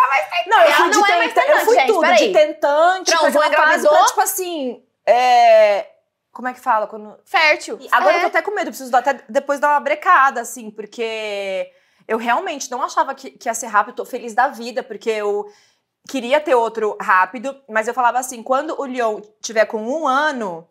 [0.46, 1.50] Não, eu Ela fui de não é mais tentante.
[1.50, 2.26] Eu fui tentante, gente, tudo, peraí.
[2.28, 3.90] de tentante, Transou, engravidou?
[3.90, 4.84] pra, tipo assim.
[5.04, 5.86] É...
[6.32, 6.86] Como é que fala?
[6.86, 7.18] Quando...
[7.24, 7.76] Fértil.
[7.80, 8.16] E Agora É.
[8.16, 11.70] eu tô até com medo, preciso dar- até depois dar uma brecada, assim, porque
[12.12, 15.50] eu realmente não achava que, que ia ser rápido, tô feliz da vida, porque eu
[16.06, 20.68] queria ter outro rápido, mas eu falava assim, quando o Leon tiver com um ano,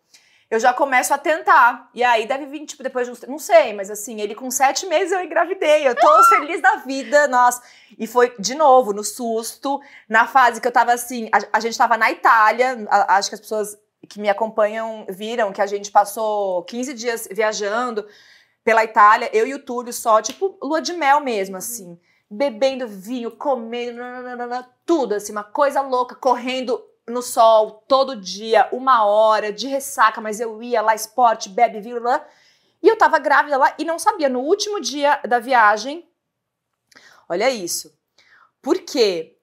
[0.52, 1.90] eu já começo a tentar.
[1.96, 3.22] E aí deve vir, tipo, depois de uns.
[3.22, 5.88] Não sei, mas assim, ele com sete meses eu engravidei.
[5.88, 7.64] Eu tô feliz da vida, nossa.
[7.98, 11.28] E foi, de novo, no susto, na fase que eu tava assim.
[11.32, 13.76] A, a gente tava na Itália, a- acho que as pessoas
[14.08, 18.06] que me acompanham viram que a gente passou 15 dias viajando
[18.64, 22.00] pela Itália, eu e o Túlio só, tipo, lua de mel mesmo, assim.
[22.30, 24.02] Bebendo vinho, comendo,
[24.86, 30.40] tudo, assim, uma coisa louca, correndo no sol todo dia, uma hora, de ressaca, mas
[30.40, 32.26] eu ia lá, esporte, bebe, vinho, lá.
[32.82, 34.30] E eu tava grávida lá e não sabia.
[34.30, 36.08] No último dia da viagem,
[37.28, 37.94] olha isso.
[38.62, 39.38] Por quê?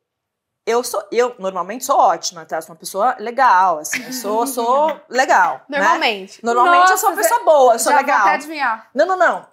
[0.69, 2.57] Eu sou, eu normalmente sou ótima, tá?
[2.57, 5.63] Eu sou uma pessoa legal, assim, eu sou, sou legal.
[5.67, 5.79] né?
[5.79, 6.45] Normalmente.
[6.45, 8.19] Normalmente eu sou uma Nossa, pessoa boa, eu sou legal.
[8.19, 8.91] vou até adivinhar.
[8.95, 9.47] Não, não, não.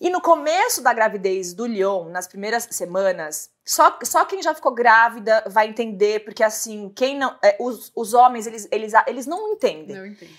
[0.00, 4.72] E no começo da gravidez do Leon, nas primeiras semanas, só, só quem já ficou
[4.72, 7.36] grávida vai entender, porque assim, quem não.
[7.44, 9.96] é, os, os homens, eles, eles, eles não entendem.
[9.96, 10.32] Não entendo.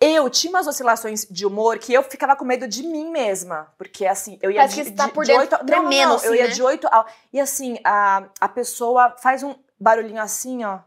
[0.00, 3.70] Eu tinha umas oscilações de humor que eu ficava com medo de mim mesma.
[3.76, 5.58] Porque assim, eu ia Parece de, que você tá de- por de dentro oito a-
[5.58, 6.52] não, tremendo, não, assim, eu ia né?
[6.54, 7.06] de 8 a.
[7.32, 10.78] E assim, a, a pessoa faz um barulhinho assim, ó.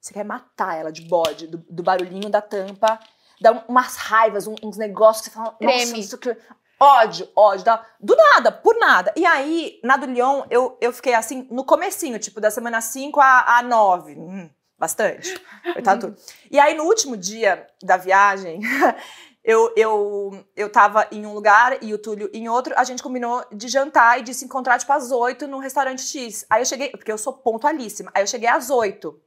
[0.00, 2.98] Você quer matar ela de bode, do, do barulhinho da tampa.
[3.40, 5.54] Dá um- umas raivas, um- uns negócios que você fala.
[5.58, 5.84] Treme.
[5.84, 6.34] Nossa, isso que...
[6.80, 7.64] Ódio, ódio.
[7.64, 9.12] Dá, do nada, por nada.
[9.14, 13.20] E aí, na do Leon, eu, eu fiquei assim, no comecinho, tipo, da semana 5
[13.20, 14.14] a, a 9.
[14.16, 14.50] Hum,
[14.82, 15.40] bastante.
[15.72, 16.20] Coitado tudo.
[16.50, 18.60] E aí, no último dia da viagem,
[19.44, 22.74] eu, eu, eu tava em um lugar e o Túlio em outro.
[22.76, 26.44] A gente combinou de jantar e de se encontrar, tipo, às 8 no restaurante X.
[26.50, 28.10] Aí eu cheguei, porque eu sou pontualíssima.
[28.12, 29.22] Aí eu cheguei às 8.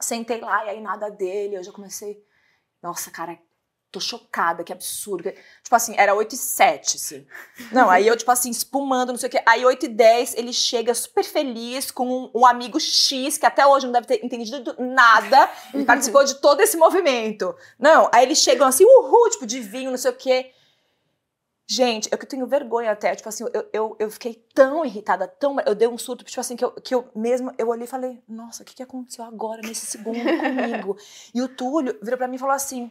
[0.00, 1.56] Sentei lá e aí nada dele.
[1.56, 2.20] Eu já comecei.
[2.82, 3.38] Nossa, cara,
[3.90, 5.32] tô chocada, que absurdo.
[5.62, 7.26] Tipo assim, era 8 e 7, assim.
[7.72, 9.42] Não, aí eu, tipo assim, espumando, não sei o quê.
[9.46, 13.66] Aí 8 e 10, ele chega super feliz com um, um amigo X, que até
[13.66, 15.50] hoje não deve ter entendido nada.
[15.72, 17.54] Ele participou de todo esse movimento.
[17.78, 20.52] Não, aí eles chegam assim, uhul, tipo, de vinho, não sei o quê.
[21.70, 25.56] Gente, eu que tenho vergonha até, tipo assim, eu, eu, eu fiquei tão irritada, tão.
[25.66, 28.22] Eu dei um surto, tipo assim, que eu, que eu mesmo, eu olhei e falei,
[28.26, 30.96] nossa, o que, que aconteceu agora, nesse segundo comigo?
[31.34, 32.90] E o Túlio virou pra mim e falou assim: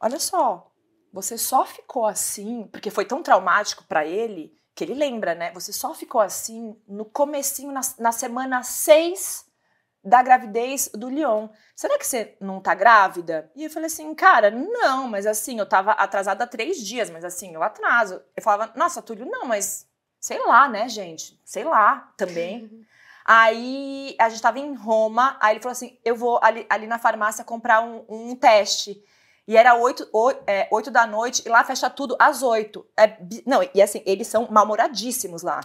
[0.00, 0.70] olha só,
[1.12, 5.50] você só ficou assim, porque foi tão traumático pra ele, que ele lembra, né?
[5.52, 9.46] Você só ficou assim no comecinho, na, na semana 6
[10.04, 11.48] da gravidez do Leon.
[11.74, 13.50] Será que você não tá grávida?
[13.56, 17.24] E eu falei assim, cara, não, mas assim, eu tava atrasada há três dias, mas
[17.24, 18.22] assim, eu atraso.
[18.36, 19.88] Eu falava, nossa, Túlio, não, mas
[20.20, 21.40] sei lá, né, gente?
[21.44, 22.70] Sei lá também.
[23.28, 26.96] Aí a gente tava em Roma, aí ele falou assim: eu vou ali, ali na
[26.96, 29.02] farmácia comprar um, um teste.
[29.46, 32.84] E era oito, oi- é, oito da noite, e lá fecha tudo às oito.
[32.96, 35.60] É, bi- não, e assim, eles são mal-humoradíssimos lá.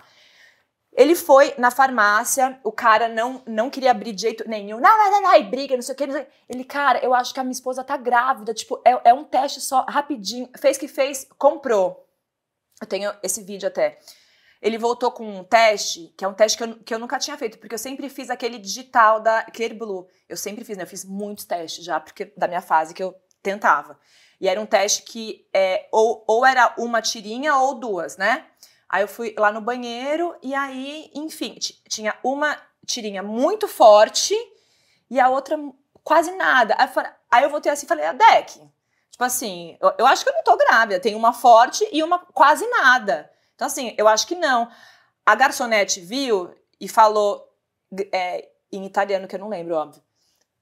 [0.93, 4.77] Ele foi na farmácia, o cara não, não queria abrir de jeito nenhum.
[4.79, 6.03] Não, não, não, não, briga, não sei o que.
[6.49, 8.53] Ele, cara, eu acho que a minha esposa tá grávida.
[8.53, 10.49] Tipo, é, é um teste só, rapidinho.
[10.59, 12.05] Fez que fez, comprou.
[12.81, 13.99] Eu tenho esse vídeo até.
[14.61, 17.37] Ele voltou com um teste, que é um teste que eu, que eu nunca tinha
[17.37, 20.07] feito, porque eu sempre fiz aquele digital da Clear Blue.
[20.27, 20.83] Eu sempre fiz, né?
[20.83, 23.99] Eu fiz muitos testes já, porque da minha fase que eu tentava.
[24.39, 28.45] E era um teste que é, ou, ou era uma tirinha ou duas, né?
[28.89, 34.35] Aí eu fui lá no banheiro e aí, enfim, ti- tinha uma tirinha muito forte
[35.09, 35.57] e a outra
[36.03, 36.75] quase nada.
[36.77, 38.59] Aí eu, falei- aí eu voltei assim e falei, a Deck,
[39.09, 40.99] tipo assim, eu, eu acho que eu não tô grávida.
[40.99, 43.31] Tem uma forte e uma quase nada.
[43.55, 44.69] Então, assim, eu acho que não.
[45.25, 47.47] A garçonete viu e falou
[48.11, 50.01] é, em italiano, que eu não lembro, óbvio.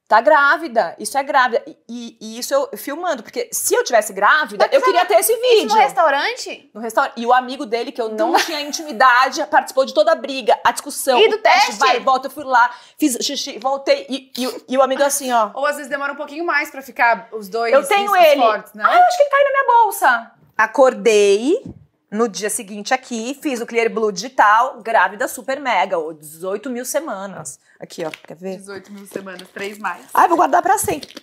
[0.10, 1.64] Tá grávida, isso é grávida.
[1.88, 5.32] E, e- isso eu filmando, porque se eu tivesse grávida, Mas eu queria ter esse
[5.32, 5.68] Isso vídeo.
[5.70, 6.72] no restaurante?
[6.74, 7.14] No restaurante.
[7.16, 10.72] E o amigo dele, que eu não tinha intimidade, participou de toda a briga, a
[10.72, 11.20] discussão.
[11.20, 11.74] E o do teste?
[11.74, 14.08] Vai e volta, eu fui lá, fiz xixi, voltei.
[14.10, 15.52] E, e o- e o amigo assim, ó.
[15.54, 18.42] Ou às vezes demora um pouquinho mais pra ficar os dois Eu tenho ele.
[18.42, 18.84] fortes, né?
[18.88, 20.32] Ah, eu acho que ele aí na minha bolsa.
[20.58, 21.64] Acordei
[22.12, 26.86] no dia seguinte aqui, fiz o Clear Blue digital, grávida super mega, ou 18 mil
[26.86, 27.60] semanas.
[27.80, 28.58] Aqui, ó, quer ver?
[28.58, 30.06] 18 mil semanas, três mais.
[30.14, 31.14] Ai, vou guardar pra sempre.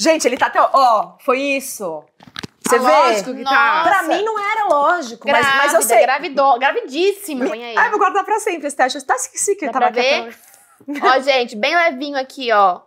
[0.00, 0.60] Gente, ele tá até.
[0.60, 2.04] Ó, foi isso.
[2.66, 2.84] Você Ah, vê?
[2.84, 3.82] lógico que tá.
[3.82, 6.00] Pra mim não era lógico, mas, Grávida, mas eu sei.
[6.02, 7.76] gravidou, gravidíssima, põe aí.
[7.76, 9.04] Ai, vou guardar pra sempre esse teste.
[9.04, 10.10] Tá esqueci que Dá tava pra aqui.
[10.88, 11.02] ver?
[11.02, 12.80] Ó, gente, bem levinho aqui, ó.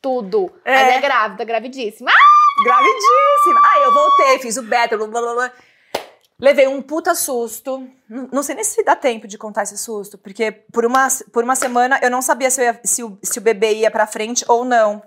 [0.00, 0.52] Tudo.
[0.64, 0.74] É.
[0.84, 2.10] Mas é grávida, gravidíssima.
[2.10, 3.60] Ah, Gravidíssima.
[3.72, 5.52] Aí eu voltei, fiz o beta, blá, blá, blá, blá.
[6.40, 7.88] Levei um puta susto.
[8.08, 11.56] Não sei nem se dá tempo de contar esse susto, porque por uma, por uma
[11.56, 14.44] semana eu não sabia se, eu ia- se o, se o bebê ia pra frente
[14.48, 15.02] ou não.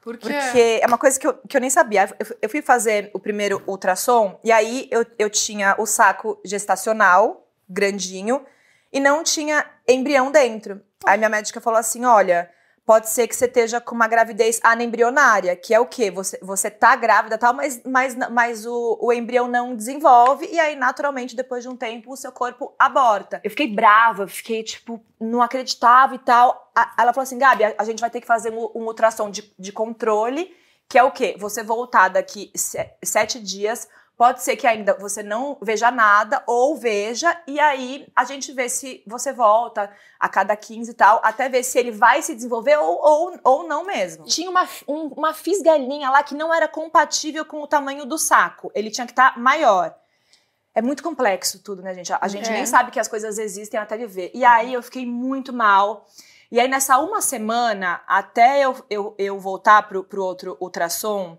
[0.00, 0.28] Por quê?
[0.44, 2.08] Porque é uma coisa que eu, que eu nem sabia.
[2.18, 6.38] Eu, fui- eu fui fazer o primeiro ultrassom e aí eu, eu tinha o saco
[6.44, 8.44] gestacional, grandinho,
[8.92, 10.80] e não tinha embrião dentro.
[11.04, 12.48] Aí minha médica falou assim: olha,
[12.86, 16.10] pode ser que você esteja com uma gravidez anembrionária, que é o quê?
[16.10, 20.76] Você, você tá grávida tal, mas, mas, mas o, o embrião não desenvolve, e aí,
[20.76, 23.40] naturalmente, depois de um tempo, o seu corpo aborta.
[23.42, 26.70] Eu fiquei brava, fiquei, tipo, não acreditava e tal.
[26.74, 29.30] A- ela falou assim: Gabi, a, a gente vai ter que fazer um, um ultrassom
[29.30, 30.54] de, de controle,
[30.88, 31.34] que é o quê?
[31.38, 33.88] Você voltar daqui se- sete dias.
[34.16, 38.68] Pode ser que ainda você não veja nada ou veja, e aí a gente vê
[38.68, 42.76] se você volta a cada 15 e tal, até ver se ele vai se desenvolver
[42.78, 44.24] ou, ou, ou não mesmo.
[44.24, 48.70] Tinha uma, um- uma fisgalinha lá que não era compatível com o tamanho do saco.
[48.72, 49.92] Ele tinha que estar maior.
[50.72, 52.12] É muito complexo tudo, né, gente?
[52.12, 52.52] A, gente É.
[52.52, 54.30] nem sabe que as coisas existem até de ver.
[54.32, 56.06] E aí eu fiquei muito mal.
[56.52, 61.36] E aí, nessa uma semana, até eu, eu, eu voltar pro, pro outro ultrassom,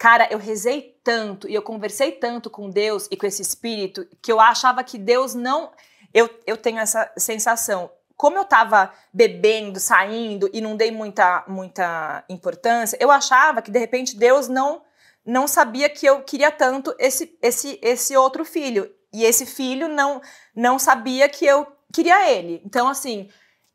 [0.00, 4.32] cara, eu rezei tanto e eu conversei tanto com Deus e com esse espírito que
[4.32, 5.72] eu achava que Deus não.
[6.14, 7.90] Eu, eu tenho essa sensação.
[8.16, 13.78] Como eu tava bebendo, saindo e não dei muita, muita importância, eu achava que de
[13.78, 14.82] repente Deus não
[15.22, 18.90] não sabia que eu queria tanto esse, esse, esse outro filho.
[19.12, 20.22] E esse filho não,
[20.56, 22.62] não sabia que eu queria ele.
[22.64, 23.28] Então, assim,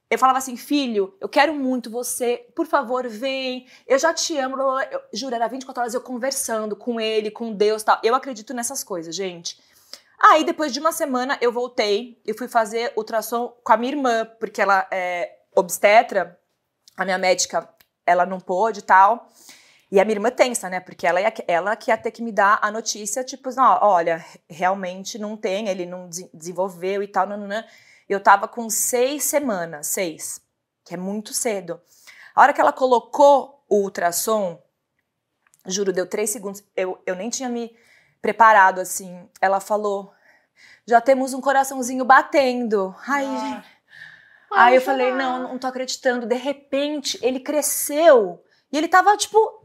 [0.09, 4.55] eu falava assim, filho, eu quero muito você, por favor, vem, eu já te amo.
[4.91, 7.99] Eu, juro, era 24 horas eu conversando com ele, com Deus tal.
[8.03, 9.59] Eu acredito nessas coisas, gente.
[10.19, 14.25] Aí, depois de uma semana, eu voltei e fui fazer ultrassom com a minha irmã,
[14.39, 16.39] porque ela é obstetra,
[16.95, 17.67] a minha médica,
[18.05, 19.27] ela não pôde e tal.
[19.91, 20.79] E a minha irmã tensa, né?
[20.79, 24.23] Porque ela, ia, ela que ia ter que me dar a notícia, tipo, não, olha,
[24.49, 27.63] realmente não tem, ele não des- desenvolveu e tal, nananã.
[28.07, 30.41] Eu tava com seis semanas, seis,
[30.83, 31.81] que é muito cedo.
[32.35, 34.61] A hora que ela colocou o ultrassom,
[35.65, 37.75] juro, deu três segundos, eu, eu nem tinha me
[38.21, 39.27] preparado, assim.
[39.41, 40.13] Ela falou,
[40.85, 42.95] já temos um coraçãozinho batendo.
[43.07, 43.67] Ai, gente.
[44.51, 46.25] Ai, Aí eu falei, não, não tô acreditando.
[46.25, 48.43] De repente, ele cresceu.
[48.71, 49.64] E ele tava, tipo,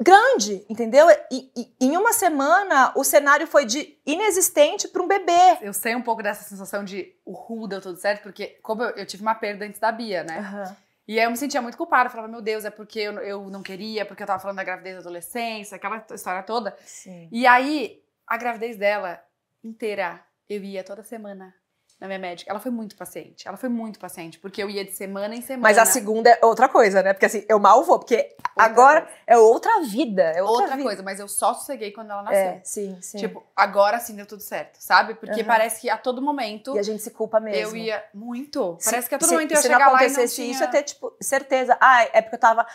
[0.00, 1.06] grande, entendeu?
[1.30, 5.58] E, e- em uma semana, o cenário foi de inexistente para um bebê.
[5.60, 8.90] Eu sei um pouco dessa sensação de o ru deu tudo certo, porque como eu,
[8.90, 10.74] eu tive uma perda antes da Bia, né?
[11.06, 12.06] E aí eu me sentia muito culpada.
[12.06, 14.64] Eu falava, meu Deus, é porque eu, eu não queria, porque eu tava falando da
[14.64, 16.76] gravidez da adolescência, aquela história toda.
[16.86, 17.28] Sim.
[17.32, 19.20] E aí, a gravidez dela
[19.62, 21.54] inteira, eu ia toda semana
[22.00, 22.50] na minha médica.
[22.50, 23.46] Ela foi muito paciente.
[23.46, 25.62] Ela foi muito paciente, porque eu ia de semana em semana.
[25.62, 27.12] Mas a segunda é outra coisa, né?
[27.12, 29.16] Porque assim, eu mal vou, porque agora coisa.
[29.26, 30.22] é outra vida.
[30.22, 30.82] É outra, Outra vida.
[30.88, 32.40] coisa, mas eu só sosseguei quando ela nasceu.
[32.40, 33.18] É, sim, sim.
[33.18, 35.14] Tipo, agora sim deu tudo certo, sabe?
[35.14, 35.46] Porque Aham.
[35.46, 37.76] parece que a todo momento e a gente se culpa mesmo.
[37.76, 38.76] eu ia muito.
[38.80, 40.06] Se- Parece que a todo se, momento eu ia se chegar não lá e não
[40.06, 40.50] acontecesse tinha...
[40.52, 41.76] isso, eu ia ter, tipo, certeza.
[41.80, 42.66] Ah, é porque eu tava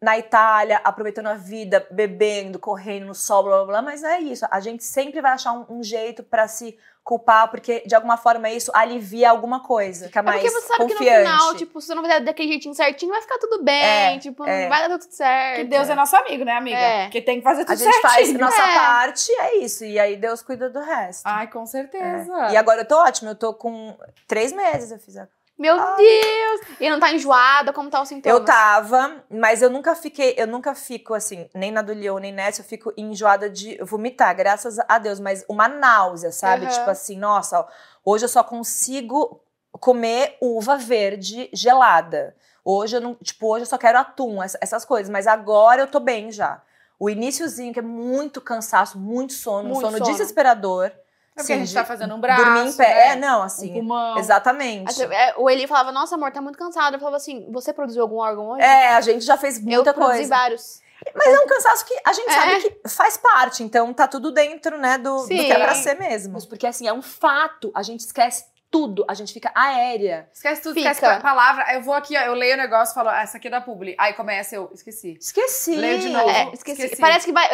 [0.00, 3.82] na Itália, aproveitando a vida, bebendo, correndo no sol, blá blá blá.
[3.82, 4.46] Mas é isso.
[4.50, 8.50] A gente sempre vai achar um, um jeito pra se culpar, porque de alguma forma
[8.50, 10.06] isso alivia alguma coisa.
[10.06, 11.04] Fica É mais porque você sabe confiante.
[11.04, 14.16] que no final, tipo, se você não fizer daquele jeitinho certinho, vai ficar tudo bem.
[14.16, 14.68] É, tipo, é.
[14.68, 15.58] vai dar tudo certo.
[15.58, 16.76] Que Deus é nosso amigo, né, amiga?
[16.76, 17.02] É.
[17.04, 18.40] Porque tem que fazer tudo a gente faz certinho.
[18.40, 18.74] nossa É.
[18.74, 19.84] parte, é isso.
[19.84, 21.22] E aí Deus cuida do resto.
[21.24, 21.66] Ai, com É.
[21.66, 22.48] certeza.
[22.50, 26.60] E agora eu tô ótima, eu tô com três meses eu fiz a Meu Deus!
[26.78, 27.72] E não tá enjoada?
[27.72, 28.34] Como tá o sintoma?
[28.34, 32.32] Eu tava, mas eu nunca fiquei, eu nunca fico assim, nem na do Leon, nem
[32.32, 36.66] nessa, eu fico enjoada de vomitar, graças a Deus, mas uma náusea, sabe?
[36.66, 36.72] Aham.
[36.74, 37.66] Tipo assim, nossa, ó,
[38.04, 39.40] hoje eu só consigo
[39.72, 42.36] comer uva verde gelada.
[42.64, 45.86] Hoje eu não, tipo, hoje eu só quero atum, essa- essas coisas, mas agora eu
[45.86, 46.60] tô bem já.
[46.98, 50.10] O iniciozinho, que é muito cansaço, muito sono, um Muito sono, sono.
[50.10, 50.90] desesperador.
[51.36, 52.88] É porque a gente de tá fazendo um braço, Dormir em pé.
[52.94, 53.08] né?
[53.08, 53.72] É, não, Um assim.
[53.72, 54.16] pulmão.
[54.18, 55.02] Exatamente.
[55.02, 56.94] É, O Eli falava, nossa, amor, tá muito cansado.
[56.94, 58.62] Eu falava assim, você produziu algum órgão hoje?
[58.62, 60.34] É, a gente já fez eu muita produzi coisa.
[60.34, 60.80] vários.
[61.14, 62.32] Mas é um cansaço que a gente É.
[62.32, 65.36] sabe que faz parte, então tá tudo dentro, né, do, do Sim.
[65.44, 66.44] que é pra ser mesmo.
[66.48, 70.28] Porque assim, é um fato, a gente esquece tudo, a gente fica aérea.
[70.32, 70.90] Esquece tudo, Fica.
[70.90, 71.72] esquece a palavra.
[71.74, 73.60] Eu vou aqui, ó, eu leio o negócio e falo, ah, essa aqui é da
[73.60, 73.94] Publi.
[73.98, 75.16] Aí começa, eu esqueci.
[75.20, 75.76] Esqueci.
[75.76, 76.28] Leio de novo.
[76.30, 76.82] É, esqueci.
[76.82, 77.00] esqueci.
[77.00, 77.46] Parece que vai.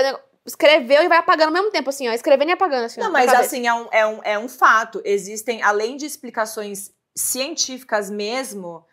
[0.45, 2.13] Escreveu e vai apagando ao mesmo tempo, assim, ó.
[2.13, 3.01] Escrevendo e apagando, assim.
[3.01, 5.01] Não, mas assim, é um, é, um, é um fato.
[5.05, 8.85] Existem, além de explicações científicas mesmo,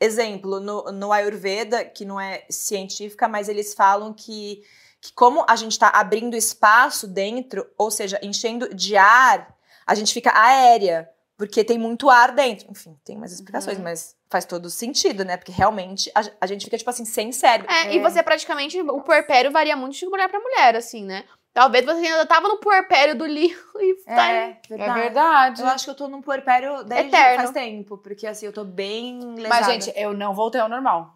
[0.00, 4.62] exemplo, no, no Ayurveda, que não é científica, mas eles falam que,
[5.00, 9.54] que como a gente está abrindo espaço dentro, ou seja, enchendo de ar,
[9.86, 12.70] a gente fica aérea, porque tem muito ar dentro.
[12.70, 13.84] Enfim, tem umas explicações, Uhum.
[13.84, 15.36] mas faz todo sentido, né?
[15.36, 17.72] Porque realmente a, a gente fica, tipo assim, sem cérebro.
[17.72, 18.80] É, e você praticamente.
[18.80, 21.24] O puerpério varia muito de mulher pra mulher, assim, né?
[21.52, 24.30] Talvez você ainda tava no puerpério do livro e tá.
[24.30, 25.62] É, É verdade.
[25.62, 27.36] Eu acho que eu tô num puerpério desde Eterno.
[27.36, 29.48] faz tempo, porque assim, eu tô bem lesada.
[29.48, 31.15] Mas, gente, eu não voltei ao normal.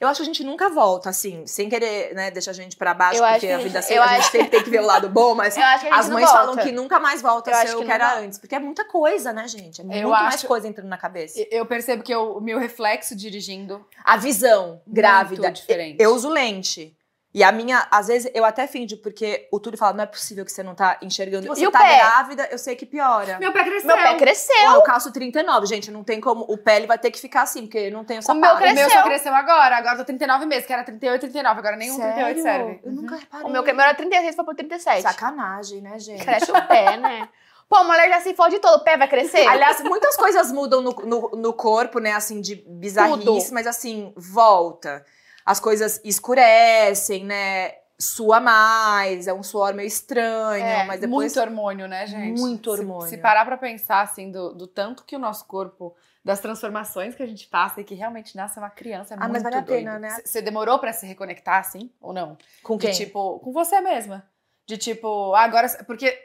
[0.00, 2.92] Eu acho que a gente nunca volta, assim, sem querer, né, deixar a gente pra
[2.94, 5.08] baixo, Eu porque que a vida sempre, a gente sempre tem que ver o lado
[5.08, 5.56] bom, mas
[5.90, 6.26] as mães volta.
[6.28, 8.20] falam que nunca mais volta Eu a ser que o que era volta.
[8.24, 9.80] antes, porque é muita coisa, né, gente?
[9.80, 11.40] É muito Eu mais acho- coisa entrando na cabeça.
[11.50, 15.96] Eu percebo que eu- o meu reflexo dirigindo A visão grávida, muito diferente.
[16.00, 16.96] eu uso lente.
[17.32, 20.44] E a minha, às vezes, eu até finjo, porque o Túlio fala, não é possível
[20.44, 21.46] que você não tá enxergando.
[21.46, 21.96] Você E o tá pé?
[21.98, 23.38] grávida, eu sei que piora.
[23.38, 23.86] Meu pé cresceu.
[23.86, 24.70] Meu pé cresceu.
[24.70, 27.42] Ó, eu calço 39, gente, não tem como, o pé ele vai ter que ficar
[27.42, 28.40] assim, porque não tem o sapato.
[28.40, 28.90] meu O meu cresceu.
[28.90, 29.76] só cresceu agora.
[29.76, 31.58] Agora eu tô 39 meses, que era 38, 39.
[31.60, 32.42] Agora nenhum 38 Sério?
[32.42, 32.80] serve.
[32.84, 33.46] Eu nunca reparei.
[33.46, 35.02] O meu meu era 36, foi pro 37.
[35.02, 36.24] Sacanagem, né, gente?
[36.24, 37.28] Cresce o pé, né?
[37.70, 39.46] Pô, a mulher já se fode todo, o pé vai crescer?
[39.46, 42.10] Aliás, muitas coisas mudam no, no, no corpo, né?
[42.12, 43.54] Assim, de bizarrice, Tudo.
[43.54, 45.06] mas assim, volta.
[45.50, 47.72] As coisas escurecem, né?
[47.98, 51.34] Sua mais, é um suor meio estranho, É, mas depois.
[51.34, 52.40] Muito hormônio, né, gente?
[52.40, 53.08] Muito Se- hormônio.
[53.10, 57.22] Se, parar pra pensar, assim, do, do tanto que o nosso corpo, das transformações que
[57.22, 59.60] a gente passa e que realmente nasce uma criança, é Ah, mas muito vale a
[59.60, 59.78] doido.
[59.84, 60.16] pena, né?
[60.24, 62.38] Você demorou pra se reconectar, assim, ou não?
[62.62, 62.94] Com De quem?
[62.94, 64.24] tipo, com você mesma.
[64.66, 65.68] De tipo, ah, agora.
[65.86, 66.16] Porque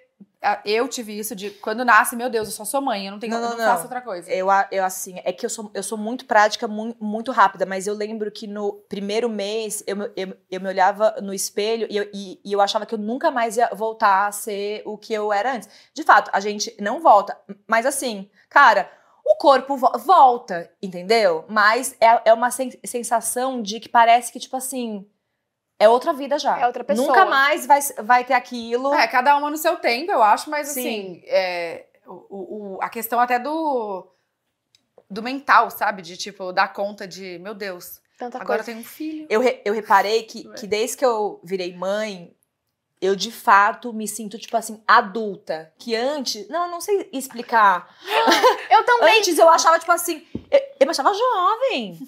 [0.65, 3.33] eu tive isso de quando nasce, meu Deus, eu só sou mãe, eu não tenho
[3.33, 4.29] Não, eu não, não, faço outra coisa.
[4.31, 7.87] Eu, eu assim, é que eu sou, eu sou muito prática, muito, muito rápida, mas
[7.87, 11.97] eu lembro que no primeiro mês eu, me- eu, eu me olhava no espelho e
[11.97, 15.13] eu, e, e eu achava que eu nunca mais ia voltar a ser o que
[15.13, 15.69] eu era antes.
[15.93, 18.89] De fato, a gente não volta, mas assim, cara,
[19.25, 21.45] o corpo vo- volta, entendeu?
[21.49, 25.07] Mas é, é uma sen- sensação de que parece que, tipo assim,
[25.79, 26.59] é outra vida já.
[26.59, 27.07] É outra pessoa.
[27.07, 28.93] Nunca mais vai, vai ter aquilo.
[28.93, 30.79] É, cada uma no seu tempo, eu acho, mas Sim.
[30.79, 34.07] assim, é, o, o- a questão até do.
[35.09, 36.01] Do mental, sabe?
[36.01, 38.71] De tipo, dar conta de, meu Deus, Tanta agora eu coisa.
[38.71, 39.27] tenho um filho.
[39.29, 42.35] Eu, re- eu reparei que, que desde que eu virei mãe,
[42.99, 45.71] eu de fato me sinto, tipo assim, adulta.
[45.77, 46.47] Que antes.
[46.49, 47.87] Não, eu não sei explicar.
[48.69, 49.19] Eu também.
[49.19, 50.25] Antes eu achava, tipo assim.
[50.49, 51.99] Eu, eu me achava jovem.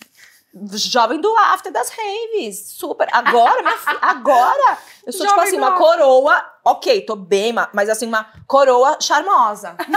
[0.73, 2.71] Jovem do after das raves.
[2.71, 3.07] Super.
[3.11, 4.77] Agora, minha filha, agora.
[5.05, 5.87] Eu sou, tipo Jovem assim, do uma after.
[5.87, 6.45] coroa.
[6.65, 9.75] Ok, tô bem, ma- mas assim, uma coroa charmosa.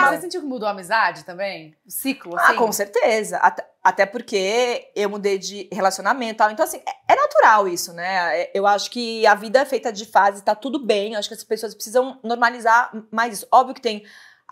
[0.00, 1.76] Mas você sentiu que mudou a amizade também?
[1.86, 2.52] O ciclo, assim?
[2.52, 3.36] Ah, com certeza.
[3.38, 6.50] Até, até porque eu mudei de relacionamento e tal.
[6.50, 8.40] Então, assim, é, é natural isso, né?
[8.40, 11.12] É- Eu acho que a vida é feita de fases, tá tudo bem.
[11.12, 13.46] Eu acho que as pessoas precisam normalizar mais isso.
[13.52, 14.04] Óbvio que tem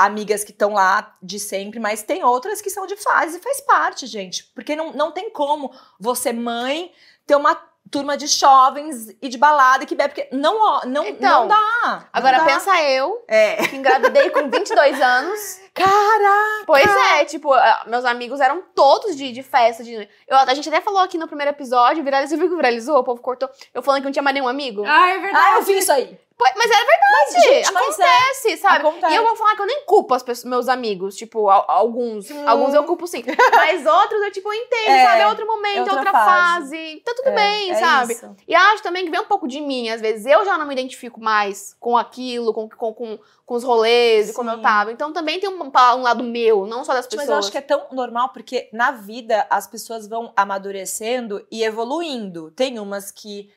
[0.05, 3.61] amigas que estão lá de sempre, mas tem outras que são de fase e faz
[3.61, 4.45] parte, gente.
[4.55, 6.93] Porque não, não tem como você, mãe,
[7.27, 7.55] ter uma
[7.91, 12.09] turma de jovens e de balada que bebe, porque não, não, Então, não dá.
[12.13, 12.53] Agora não dá.
[12.53, 13.57] pensa eu, É.
[13.67, 15.61] que engravidei com 22 anos.
[15.75, 16.65] Caraca!
[16.67, 17.51] Pois é, tipo,
[17.87, 19.83] meus amigos eram todos de, de festa.
[19.83, 22.99] De, eu, a gente até falou aqui no primeiro episódio, viralizou, viu que viralizou?
[22.99, 23.49] O povo cortou.
[23.75, 24.85] Eu falando que não tinha mais nenhum amigo.
[24.87, 25.45] Ah, é verdade.
[25.49, 26.19] Ah, eu vi isso aí.
[26.57, 28.03] Mas era verdade, gente, mas é.
[28.03, 28.79] acontece, sabe?
[28.87, 29.13] Acontece.
[29.13, 32.31] E eu vou falar que eu nem culpo as pessoas, meus amigos, tipo, al- alguns.
[32.31, 32.49] Hum.
[32.49, 33.23] Alguns eu culpo sim.
[33.53, 35.21] Mas outros eu, tipo, eu entendo, É, sabe?
[35.23, 36.77] É outro momento, é é outra outra, fase.
[36.77, 37.03] fase.
[37.05, 38.13] Tá tudo É, bem, é sabe?
[38.15, 38.37] isso.
[38.49, 39.89] E acho também que vem um pouco de mim.
[39.91, 43.65] Às vezes eu já não me identifico mais com aquilo, com, com, com, com os
[43.65, 44.57] rolês e como Sim.
[44.57, 44.93] eu tava.
[44.93, 47.27] Então também tem um, um lado meu, não só das pessoas.
[47.27, 51.63] Mas eu acho que é tão normal porque na vida as pessoas vão amadurecendo e
[51.65, 52.51] evoluindo.
[52.53, 53.51] Tem umas que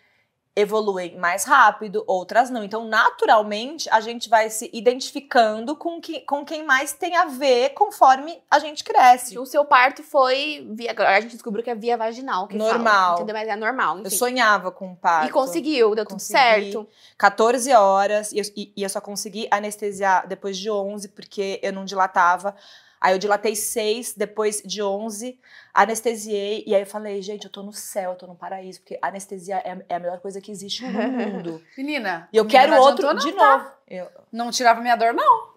[0.55, 2.63] evoluem mais rápido, outras não.
[2.63, 7.69] Então, naturalmente, a gente vai se identificando com, que, com quem mais tem a ver
[7.71, 9.39] conforme a gente cresce.
[9.39, 10.91] O seu parto foi via.
[10.91, 12.47] agora A gente descobriu que é via vaginal.
[12.47, 12.93] Que Normal.
[12.93, 13.35] Fala, entendeu?
[13.35, 13.97] Mas é normal.
[13.97, 14.15] Eu Enfim.
[14.15, 15.27] sonhava com um parto.
[15.27, 16.33] E conseguiu, deu tudo Consegui.
[16.71, 16.87] certo.
[17.17, 21.73] 14 horas e eu, e- e eu só consegui anestesiar depois de 11 porque eu
[21.73, 22.55] não dilatava.
[23.03, 25.37] Aí eu dilatei 6, depois de 11,
[25.73, 26.63] anestesiei.
[26.65, 29.57] E aí eu falei, gente, eu tô no céu, eu tô no paraíso, porque anestesia
[29.57, 31.61] é, a- é a melhor coisa que existe no mundo.
[31.77, 32.29] Menina.
[32.31, 33.57] E eu comigo quero outro adiantou, de tá?
[33.57, 33.71] novo.
[33.89, 35.51] Eu- Não tirava minha dor, não.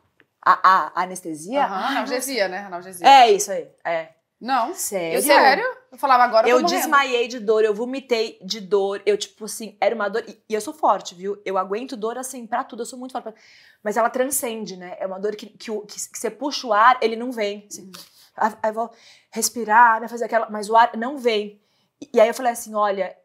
[0.45, 1.65] a, a anestesia?
[1.65, 2.59] Aham, analgesia, né?
[2.67, 3.07] Analgesia.
[3.07, 3.69] É isso aí.
[3.85, 4.09] É.
[4.41, 4.75] Não.
[4.75, 5.19] Sério?
[5.19, 5.65] Eu, sério?
[5.97, 6.79] Eu falava agora eu Eu morrendo.
[6.79, 9.03] desmaiei de dor, eu vomitei de dor.
[9.07, 10.23] Eu, tipo assim, era uma dor.
[10.29, 11.41] E, e eu sou forte, viu?
[11.45, 13.25] Eu aguento dor assim pra tudo, eu sou muito forte.
[13.25, 13.35] pra-
[13.83, 14.97] Mas ela transcende, né?
[15.01, 17.67] É uma dor que, que, que, que você puxa o ar, ele não vem.
[17.71, 17.91] Assim,
[18.37, 18.91] Aí aí eu vou
[19.31, 20.09] respirar, né?
[20.09, 20.49] Fazer aquela.
[20.51, 21.61] Mas o ar não vem.
[22.01, 23.17] E, e aí eu falei assim: olha,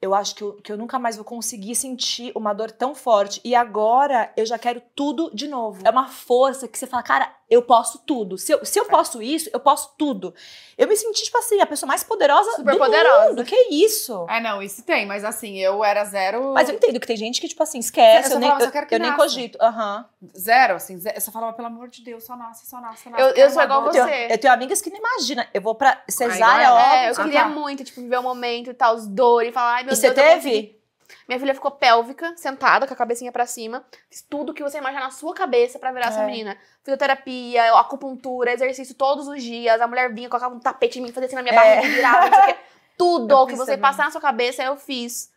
[0.00, 3.40] eu acho que eu, que eu nunca mais vou conseguir sentir uma dor tão forte.
[3.44, 5.82] E agora eu já quero tudo de novo.
[5.84, 8.38] É uma força que você fala, cara, eu posso tudo.
[8.38, 10.32] Se eu, se eu posso isso, eu posso tudo.
[10.78, 13.28] Eu me senti, tipo assim, a pessoa mais poderosa Super do poderosa.
[13.30, 13.44] mundo.
[13.44, 14.24] Que isso?
[14.30, 16.52] É, não, isso tem, mas assim, eu era zero.
[16.54, 18.30] Mas eu entendo que tem gente que, tipo assim, esquece.
[18.30, 19.58] Eu Eu, nem, falava, eu, só quero que eu nem cogito.
[19.60, 20.06] Aham.
[20.38, 21.16] Zero, assim, zero.
[21.16, 23.22] eu só falava, pelo amor de Deus, só nasce, só nasce, só nasce.
[23.22, 23.94] Eu- eu sou igual dor.
[23.94, 24.10] Eu, você.
[24.10, 25.44] tenho- eu tenho amigas que não imaginam.
[25.52, 26.96] Eu vou pra cesárea, igual óbvio.
[26.98, 27.48] É, eu Ah, queria tá.
[27.48, 30.10] muito, tipo, viver o momento e tal, os dor e falar, ai meu E você
[30.10, 30.79] Deus, eu teve?
[31.28, 33.84] Minha filha ficou pélvica, sentada, com a cabecinha pra cima.
[34.10, 36.26] Fiz tudo que você imaginar na sua cabeça pra virar essa É.
[36.26, 36.56] menina.
[36.84, 39.80] Fisioterapia, acupuntura, exercício todos os dias.
[39.80, 41.76] A mulher vinha, colocava um tapete em mim, fazia assim na minha É.
[41.76, 42.56] barriga, virava, não sei o quê.
[42.98, 43.80] Tudo Eu que você também.
[43.80, 45.30] passar na sua cabeça, eu fiz.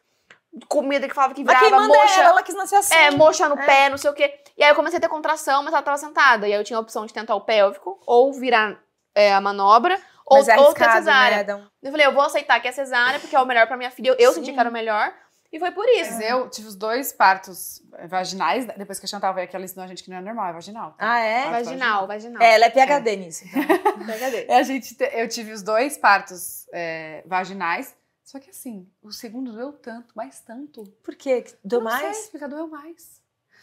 [0.67, 2.19] Comida que falava que Mas virava quem manda é mocha.
[2.19, 2.93] ela, ela quis nascer assim.
[2.93, 3.65] É, mocha no É.
[3.65, 4.38] pé, não sei o quê.
[4.57, 6.47] E aí eu comecei a ter contração, mas ela tava sentada.
[6.47, 8.78] E aí eu tinha a opção de tentar o pélvico, ou virar
[9.15, 11.43] é, a manobra, ou, Mas é ou ter cesárea.
[11.43, 11.67] né?
[11.82, 14.09] Eu falei, eu vou aceitar que é cesárea, porque é o melhor pra minha filha.
[14.09, 15.11] Eu, eu senti que era o melhor.
[15.54, 16.14] E foi por isso.
[16.14, 17.80] Mas eu tive os dois partos
[18.10, 18.74] vaginais, né?
[18.76, 20.54] depois que a Chantal veio aqui, ela ensinou a gente que não é normal, é
[20.54, 20.95] vaginal.
[20.97, 21.49] Ah, é?
[21.51, 22.41] Vaginal, vaginal.
[22.41, 23.45] É, ela é PHD nisso.
[23.45, 23.62] Então.
[24.08, 24.45] PHD.
[24.49, 29.12] É, a gente, te- eu tive os dois partos é, vaginais, só que assim, o
[29.12, 30.86] segundo doeu tanto, mais tanto.
[31.04, 31.45] Por quê?
[31.64, 32.18] Deu Eu não sei mais?
[32.24, 33.22] explicar, doeu mais.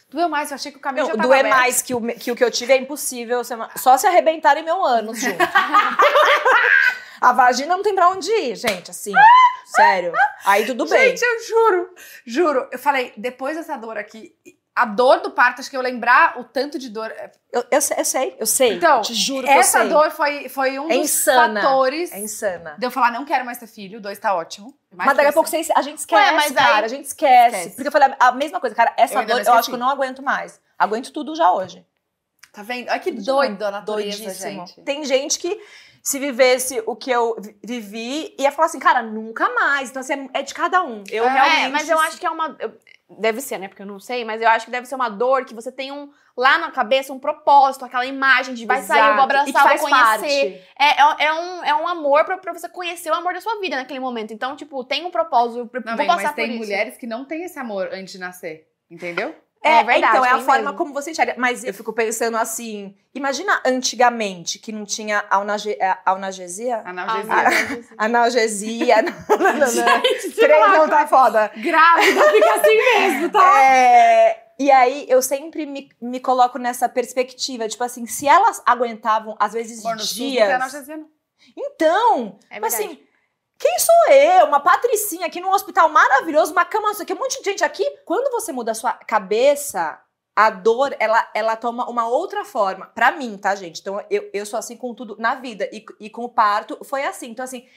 [0.09, 1.55] Doeu mais, eu achei que o caminho Não, já tava doer aberto.
[1.57, 3.41] mais que o, que o que eu tive é impossível.
[3.77, 5.37] Só se arrebentarem meu ânus junto.
[7.21, 9.13] A vagina não tem pra onde ir, gente, assim.
[9.75, 10.13] Sério.
[10.45, 11.09] Aí tudo bem.
[11.15, 11.89] Gente, eu juro,
[12.25, 12.69] juro.
[12.71, 14.33] Eu falei, depois dessa dor aqui,
[14.75, 17.13] a dor do parto, acho que eu lembrar o tanto de dor.
[17.51, 18.73] Eu, eu, sei- eu sei, eu sei.
[18.75, 19.89] Então, te juro que eu Essa sei.
[19.89, 21.61] dor foi, foi um É dos insana.
[21.61, 22.75] fatores É insana.
[22.79, 24.73] de eu falar, não quero mais ter filho, dois tá ótimo.
[24.93, 25.63] Mais Mas daqui a pouco esse.
[25.65, 26.85] você- a gente esquece, Ué, mas aí- cara.
[26.85, 27.55] A gente esquece.
[27.57, 27.75] Esquece.
[27.75, 28.93] Porque eu falei a mesma coisa, cara.
[28.97, 30.59] Essa Eu dor eu acho que eu não aguento mais.
[30.79, 31.85] Aguento tudo já hoje.
[32.51, 32.89] Tá vendo?
[32.89, 34.67] Olha que doido a natureza, Doidíssimo.
[34.67, 34.81] gente.
[34.81, 35.57] Tem gente que
[36.03, 39.89] se vivesse o que eu vi- vivi, ia falar assim, cara, nunca mais.
[39.89, 41.03] Então, assim, é de cada um.
[41.09, 41.65] Eu É, realmente.
[41.65, 42.55] É, mas eu acho que é uma.
[42.59, 42.73] eu-
[43.19, 43.67] Deve ser, né?
[43.67, 45.91] Porque eu não sei, mas eu acho que deve ser uma dor que você tem
[45.91, 49.21] um lá na cabeça um propósito, aquela imagem de vai sair, eu vou.
[49.21, 50.65] E abraçar, vou conhecer.
[50.79, 53.59] É, é, é um, é um amor pra, pra você conhecer o amor da sua
[53.59, 54.33] vida naquele momento.
[54.33, 55.69] Então, tipo, tem um propósito.
[55.73, 56.59] Não, vou bem, passar mas por tem isso.
[56.59, 58.65] mulheres que não têm esse amor antes de nascer.
[58.89, 59.35] Entendeu?
[59.63, 60.77] É, É verdade, então, é a forma mesmo.
[60.77, 61.35] como você enxerga.
[61.37, 66.81] Mas eu fico pensando assim, imagina antigamente, que não tinha alnage, é, analgesia?
[66.83, 67.33] Analgesia.
[67.97, 69.01] Ah, Analgesia.
[69.29, 69.67] não, não, não, não.
[69.69, 71.51] Gente, Três não tá foda.
[71.57, 73.61] grávida fica assim mesmo, tá?
[73.63, 79.35] É, e aí, eu sempre me, me coloco nessa perspectiva, tipo assim, se elas aguentavam,
[79.39, 80.49] às vezes, SUS não tem dias...
[80.49, 81.07] analgesia, não.
[81.57, 82.93] Então, É mas verdade.
[82.93, 83.03] assim,
[83.61, 84.47] quem sou eu?
[84.47, 87.85] Uma patricinha aqui num hospital maravilhoso, uma cama, isso aqui, um monte de gente aqui.
[88.03, 90.01] Quando você muda a sua cabeça,
[90.35, 92.87] a dor, ela, ela toma uma outra forma.
[92.87, 93.79] Pra mim, tá, gente?
[93.79, 95.69] Então, eu, eu sou assim com tudo na vida.
[95.71, 97.29] E, e com o parto, foi assim.
[97.29, 97.67] Então, assim,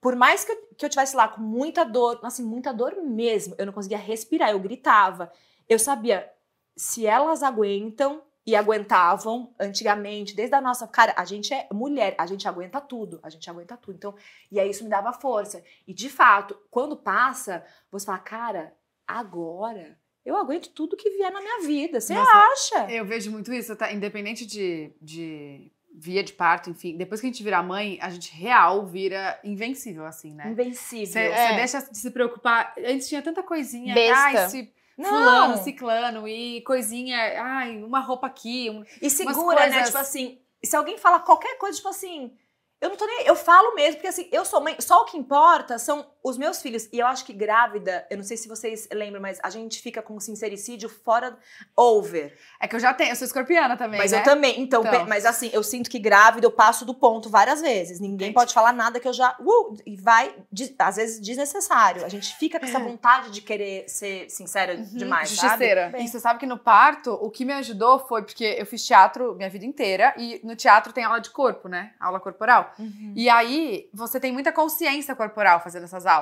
[0.00, 3.54] por mais que eu, que eu tivesse lá com muita dor, assim, muita dor mesmo,
[3.58, 5.30] eu não conseguia respirar, eu gritava.
[5.68, 6.32] Eu sabia,
[6.74, 10.86] se elas aguentam e aguentavam antigamente, desde a nossa.
[10.86, 13.96] Cara, a gente é mulher, a gente aguenta tudo, a gente aguenta tudo.
[13.96, 14.14] Então,
[14.52, 15.62] e aí isso me dava força.
[15.86, 18.72] E de fato, quando passa, você fala, cara,
[19.06, 22.00] agora eu aguento tudo que vier na minha vida.
[22.00, 22.92] Você acha?
[22.92, 23.92] Eu vejo muito isso, tá?
[23.92, 26.96] Independente de, de via de parto, enfim.
[26.96, 30.50] Depois que a gente vira mãe, a gente real vira invencível, assim, né?
[30.50, 31.06] Invencível.
[31.06, 31.56] Você É.
[31.56, 32.74] deixa de se preocupar.
[32.78, 33.92] Antes tinha tanta coisinha.
[33.94, 34.66] Besta.
[34.96, 35.08] Não.
[35.10, 37.18] fulano, ciclano, e coisinha.
[37.42, 38.70] Ai, uma roupa aqui.
[38.70, 39.70] um- E segura, né?
[39.72, 42.36] coisas- Tipo assim, se alguém fala qualquer coisa, tipo assim,
[42.80, 43.26] eu não tô nem.
[43.26, 46.60] Eu falo mesmo, porque assim, eu sou mãe, só o que importa são os meus
[46.60, 46.88] filhos.
[46.92, 50.02] E eu acho que grávida, eu não sei se vocês lembram, mas a gente fica
[50.02, 51.38] com sincericídio fora
[51.76, 52.36] over.
[52.60, 54.00] É que eu já tenho, eu sou escorpiana também.
[54.00, 54.18] Mas né?
[54.18, 54.60] eu também.
[54.60, 55.06] Então, Então.
[55.06, 58.00] mas assim, eu sinto que grávida eu passo do ponto várias vezes.
[58.00, 58.34] Ninguém Gente.
[58.34, 59.36] pode falar nada que eu já.
[59.38, 62.04] Uh, e vai, de- às vezes, desnecessário.
[62.04, 65.48] A gente fica com essa vontade de querer ser sincera demais, sabe?
[65.48, 65.92] Justiceira.
[65.98, 69.36] E você sabe que no parto, o que me ajudou foi porque eu fiz teatro
[69.36, 71.92] minha vida inteira e no teatro tem aula de corpo, né?
[72.00, 72.74] Aula corporal.
[72.80, 73.12] Uhum.
[73.14, 76.15] E aí você tem muita consciência corporal fazendo essas aulas.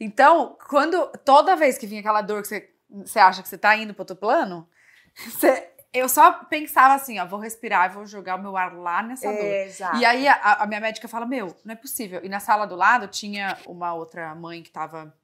[0.00, 3.76] Então, quando toda vez que vinha aquela dor que você, você acha que você tá
[3.76, 4.68] indo pro outro plano,
[5.14, 9.02] você- eu só pensava assim, ó, vou respirar e vou jogar o meu ar lá
[9.02, 9.44] nessa dor.
[9.44, 9.98] Exato.
[9.98, 12.20] E aí a, a minha médica fala: Meu, não é possível.
[12.24, 15.14] E na sala do lado tinha uma outra mãe que tava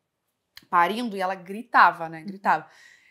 [0.69, 2.21] parindo e ela gritava, né?
[2.23, 2.67] Gritava.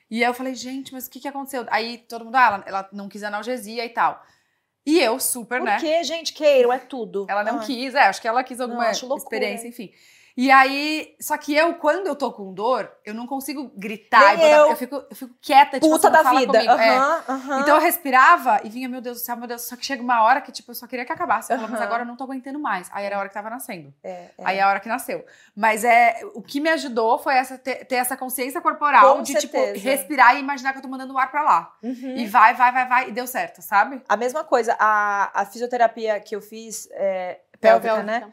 [0.10, 1.66] E aí eu falei: Gente, mas o que, que aconteceu?
[1.72, 4.24] Aí todo mundo, ah, ela, ela não quis analgesia e tal.
[4.86, 5.80] E eu, super, Por né?
[5.80, 6.34] que, gente?
[6.34, 7.26] Queiram, é tudo.
[7.28, 7.64] Ela não Ah.
[7.66, 9.92] quis, é, acho que ela quis alguma Não, experiência, enfim.
[10.38, 14.40] E aí, só que eu, quando eu tô com dor, eu não consigo gritar.
[14.40, 14.70] Eu.
[14.70, 14.76] eu.
[14.76, 16.54] fico, eu fico quieta, tipo, Puta assim, da vida.
[16.60, 16.74] comigo.
[16.74, 16.96] É.
[16.96, 17.62] Aham.
[17.62, 19.64] Então eu respirava e vinha, meu Deus do céu, meu Deus.
[19.64, 21.52] Só que chega uma hora que, tipo, eu só queria que acabasse.
[21.52, 22.88] Eu falava, mas agora eu não tô aguentando mais.
[22.94, 23.92] Aí era a hora que tava nascendo.
[24.04, 24.32] É, é.
[24.44, 25.26] Aí é a hora que nasceu.
[25.56, 29.32] Mas é o que me ajudou foi essa, ter, ter essa consciência corporal Com de,
[29.32, 29.74] certeza.
[29.74, 31.76] tipo, respirar e imaginar que eu tô mandando o ar pra lá.
[31.82, 32.16] Uhum.
[32.16, 33.10] E vai, vai, vai, vai.
[33.10, 34.04] E deu certo, sabe?
[34.08, 38.04] A mesma coisa, a, a fisioterapia que eu fiz, é, pélvica, Pélvica.
[38.04, 38.32] né?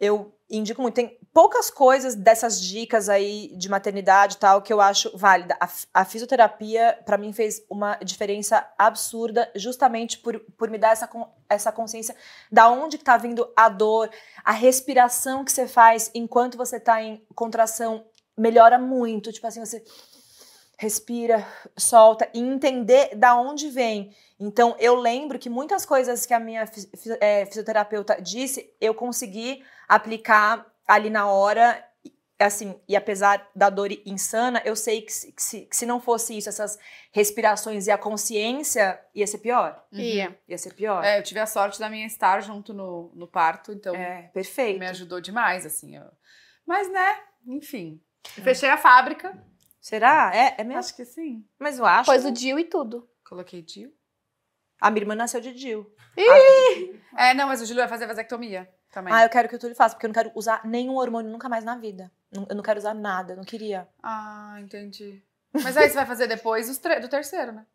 [0.00, 0.94] Eu indico muito.
[0.94, 5.56] Tem poucas coisas dessas dicas aí de maternidade e tal que eu acho válida.
[5.60, 11.08] A, a fisioterapia, pra mim, fez uma diferença absurda, justamente por, por me dar essa,
[11.48, 12.14] essa consciência
[12.50, 14.10] da onde que tá vindo a dor,
[14.44, 18.04] a respiração que você faz enquanto você tá em contração
[18.36, 19.32] melhora muito.
[19.32, 19.82] Tipo assim, você
[20.78, 24.14] respira, solta e entender da onde vem.
[24.38, 26.70] Então, eu lembro que muitas coisas que a minha
[27.20, 31.82] eh, fisioterapeuta disse, eu consegui aplicar ali na hora.
[32.38, 35.98] Assim, e apesar da dor insana, eu sei que se, que se, que se não
[35.98, 36.78] fosse isso, essas
[37.10, 39.82] respirações e a consciência, ia ser pior.
[39.90, 40.38] Ia.
[40.46, 41.02] Ia ser pior.
[41.02, 44.78] É, eu tive a sorte da minha estar junto no, no parto, então É, perfeito.
[44.78, 45.96] me ajudou demais, assim.
[45.96, 46.10] eu-
[46.66, 48.02] Mas, né, enfim.
[48.42, 49.32] Fechei a fábrica.
[49.80, 50.30] Será?
[50.34, 50.80] É, é mesmo?
[50.80, 51.42] Acho que sim.
[51.58, 52.10] Mas eu acho.
[52.10, 53.08] Pôs o Dil e tudo.
[53.26, 53.90] Coloquei Dil.
[54.78, 55.90] A minha irmã nasceu de Dil.
[57.16, 59.12] É, não, mas o Júlio vai fazer vasectomia também.
[59.12, 61.50] Ah, eu quero que o Túlio faça, porque eu não quero usar nenhum hormônio nunca
[61.50, 62.10] mais na vida.
[62.32, 63.86] Eu não quero usar nada, eu não queria.
[64.02, 65.22] Ah, entendi.
[65.52, 67.66] Mas aí você vai fazer depois do terceiro, né?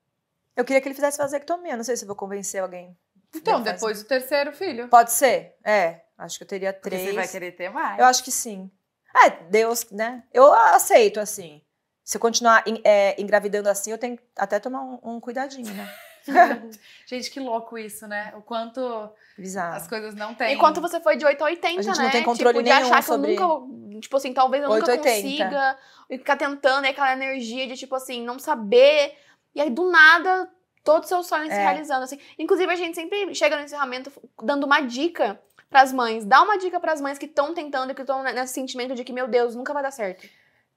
[0.55, 2.97] Eu queria que ele fizesse vasectomia, não sei se eu vou convencer alguém.
[3.35, 3.73] Então, fazer.
[3.73, 4.89] depois do terceiro filho.
[4.89, 5.55] Pode ser?
[5.63, 7.09] É, acho que eu teria Porque três.
[7.09, 7.99] você vai querer ter mais.
[7.99, 8.69] Eu acho que sim.
[9.15, 10.23] É, Deus, né?
[10.33, 11.61] Eu aceito, assim.
[12.03, 15.87] Se eu continuar é, engravidando assim, eu tenho que até tomar um, um cuidadinho, né?
[17.05, 18.33] Gente, que louco isso, né?
[18.35, 19.75] O quanto Bizarro.
[19.75, 20.53] as coisas não têm.
[20.53, 22.03] Enquanto você foi de 8 a 80, A gente né?
[22.03, 23.99] não tem controle tipo, de nenhum achar sobre- que eu nunca.
[24.01, 25.21] Tipo assim, talvez eu 8 a nunca 80.
[25.27, 25.77] consiga.
[26.09, 29.13] E ficar tentando, e aquela energia de, tipo assim, não saber.
[29.53, 30.49] E aí, do nada,
[30.83, 31.61] todos os seus sonhos se É.
[31.63, 32.03] realizando.
[32.03, 32.19] Assim.
[32.39, 34.11] Inclusive, a gente sempre chega no encerramento
[34.41, 36.25] dando uma dica pras mães.
[36.25, 39.13] Dá uma dica pras mães que estão tentando e que estão nesse sentimento de que,
[39.13, 40.27] meu Deus, nunca vai dar certo.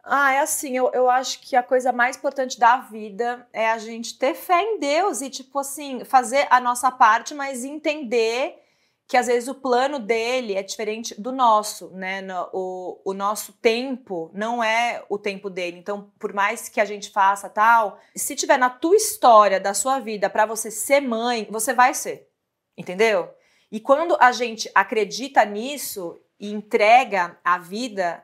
[0.07, 3.79] Ah, é assim, eu, eu acho que a coisa mais importante da vida é a
[3.79, 8.61] gente ter fé em Deus e, tipo assim, fazer a nossa parte, mas entender
[9.07, 12.21] que às vezes o plano dele é diferente do nosso, né?
[12.21, 15.79] No- o, o nosso tempo não é o tempo dele.
[15.79, 20.01] Então, por mais que a gente faça tal, se tiver na tua história da sua
[20.01, 22.29] vida pra você ser mãe, você vai ser.
[22.77, 23.31] Entendeu?
[23.71, 28.23] E quando a gente acredita nisso e entrega a vida,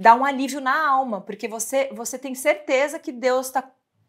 [0.00, 3.62] dá um alívio na alma, porque você, você tem certeza que Deus está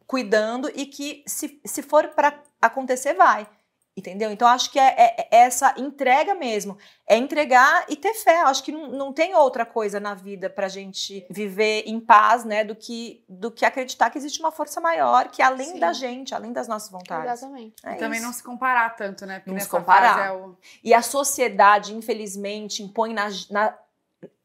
[0.08, 3.48] cuidando e que se, se for para acontecer, vai.
[3.96, 4.32] Entendeu?
[4.32, 6.78] Então, acho que é, é- é essa entrega mesmo.
[7.06, 8.40] É entregar e ter fé.
[8.44, 12.64] Acho que não, não tem outra coisa na vida pra gente viver em paz, né?
[12.64, 15.80] Do que, do que acreditar que existe uma força maior, que é além Sim.
[15.80, 17.26] da gente, além das nossas vontades.
[17.34, 17.76] Exatamente.
[17.84, 19.40] É E também não se comparar tanto, né?
[19.40, 20.26] Porque Não se comparar.
[20.26, 20.56] é o...
[20.82, 23.78] E a sociedade, infelizmente, impõe na, na-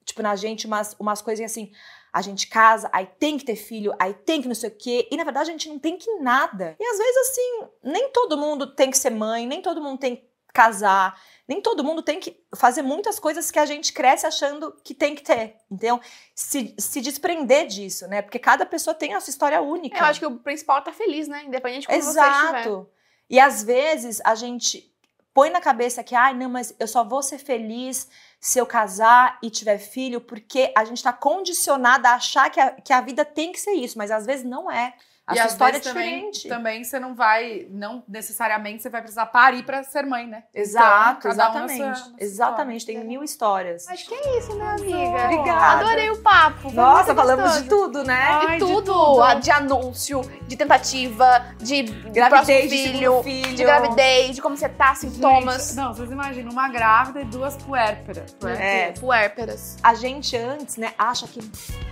[0.07, 1.73] tipo, na gente umas, umas coisinhas assim.
[2.13, 5.07] A gente casa, aí tem que ter filho, aí tem que não sei o quê.
[5.11, 6.75] E na verdade a gente não tem que nada.
[6.81, 10.17] E às vezes, assim, nem todo mundo tem que ser mãe, nem todo mundo tem
[10.17, 14.73] que casar, nem todo mundo tem que fazer muitas coisas que a gente cresce achando
[14.83, 15.57] que tem que ter.
[15.71, 16.01] Então,
[16.35, 18.23] se, se desprender disso, né?
[18.23, 19.99] Porque cada pessoa tem a sua história única.
[19.99, 21.45] Eu acho que o principal é estar feliz, né?
[21.45, 22.61] Independente de como você estiver.
[22.61, 22.89] Exato.
[23.29, 24.96] E às vezes a gente
[25.37, 28.09] põe na cabeça que, ai, não, mas eu só vou ser feliz
[28.41, 32.71] se eu casar e tiver filho, porque a gente tá condicionada a achar que a,
[32.71, 34.95] que a vida tem que ser isso, mas às vezes não é.
[35.27, 36.49] A e sua história é também, diferente.
[36.49, 40.45] também você não vai, não necessariamente você vai precisar parir pra ser mãe, né?
[40.55, 42.15] Exato, Então, cada um exatamente.
[42.19, 43.01] exatamente, história.
[43.01, 43.89] tem mil histórias.
[43.89, 45.25] Acho que é isso, né, amiga?
[45.25, 45.81] Obrigada.
[45.81, 46.61] Adorei o papo.
[46.63, 47.63] foi Nossa, falamos gostoso.
[47.65, 48.23] de tudo, né?
[48.23, 49.23] Ai, de de tudo, tudo.
[49.23, 53.23] a- de anúncio, de tentativa, de Gravidez, de filho.
[53.25, 55.69] de gravidez, de como você tá, sintomas.
[55.71, 58.37] Gente, não, vocês imaginam uma grávida e duas puérperas.
[58.61, 58.93] É.
[58.93, 59.77] Puérperas.
[59.83, 61.41] A gente antes, né, acha que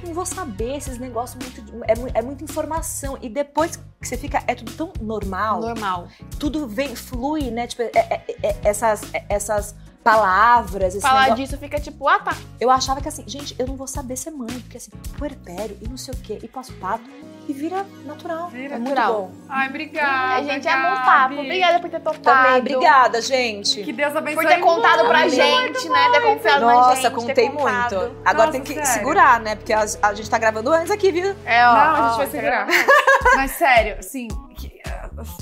[0.04, 1.84] não vou saber esses negócios muito.
[1.88, 3.18] É, é muita informação.
[3.24, 4.42] E depois que você fica.
[4.46, 5.58] É tudo tão normal.
[5.62, 6.08] Normal.
[6.38, 7.66] tudo vem, flui, né?
[7.66, 9.74] Tipo, é- é- é- essas, é- essas
[10.04, 11.44] palavras, esse Falar negócio.
[11.44, 12.36] disso fica tipo, ah tá.
[12.60, 15.88] Eu achava que assim, gente, eu não vou saber ser mãe, porque assim, puerpério e
[15.88, 17.04] não sei o quê, e pós-parto,
[17.48, 18.48] e vira natural.
[18.48, 19.12] Vira é natural.
[19.22, 19.44] muito bom.
[19.48, 20.34] Ai, obrigada.
[20.34, 21.04] a gente amou o Gabi.
[21.06, 21.34] papo.
[21.40, 22.22] Obrigada por ter topado.
[22.22, 23.82] Também, obrigada, gente.
[23.82, 24.42] Que Deus abençoe.
[24.44, 25.34] Por ter contado pra muito.
[25.34, 26.10] gente, né?
[26.12, 27.02] Ter confiado na Nossa, gente.
[27.02, 28.16] ter contei muito.
[28.24, 28.86] Agora Nossa, tem que sério.
[28.92, 29.56] segurar, né?
[29.56, 31.34] Porque a, a gente tá gravando antes aqui, viu?
[31.44, 31.72] É, ó.
[31.74, 32.66] Não, a gente ó, vai segurar.
[33.36, 34.28] Mas sério, assim,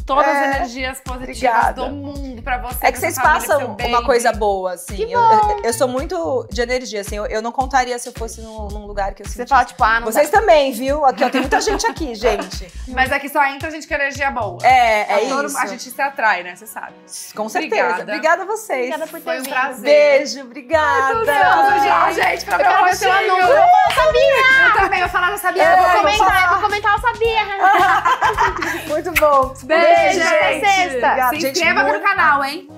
[0.06, 0.30] todas É.
[0.50, 1.82] as energias positivas Obrigada.
[1.84, 2.86] do mundo pra você.
[2.86, 4.96] É que vocês passam uma coisa boa, assim.
[4.96, 7.16] Que Eu, eu, eu sou muito de energia, assim.
[7.16, 9.48] Eu, eu não contaria se eu fosse num, num lugar que eu Você sentisse.
[9.50, 11.04] fala, tipo, ah, não Vocês também, viu?
[11.04, 12.72] Aqui, ó, tem muita gente aqui, gente.
[12.88, 14.58] Mas aqui só entra gente com energia boa.
[14.62, 15.58] É, é Todo- isso.
[15.58, 16.54] A gente se atrai, né?
[16.56, 16.94] Você sabe.
[17.34, 17.82] Com certeza.
[17.82, 18.02] Obrigada.
[18.02, 18.86] Obrigada a vocês.
[18.94, 19.52] Obrigada por ter Foi um vindo.
[19.52, 19.82] prazer.
[19.82, 21.14] Beijo, obrigada.
[21.18, 23.32] Ansiosa já, gente, pra Eu ver o seu anúncio.
[23.32, 24.66] Eu sabia?
[24.66, 25.62] Eu também, eu falar, não sabia.
[25.62, 26.42] É, Eu vou comentar, falar.
[26.44, 27.42] eu vou comentar, eu sabia.
[28.88, 29.54] Muito bom.
[29.62, 30.34] Beijo, Beijo gente.
[30.34, 31.28] Até sexta.
[31.30, 31.98] Se inscreva muito...
[31.98, 32.68] no canal, hein?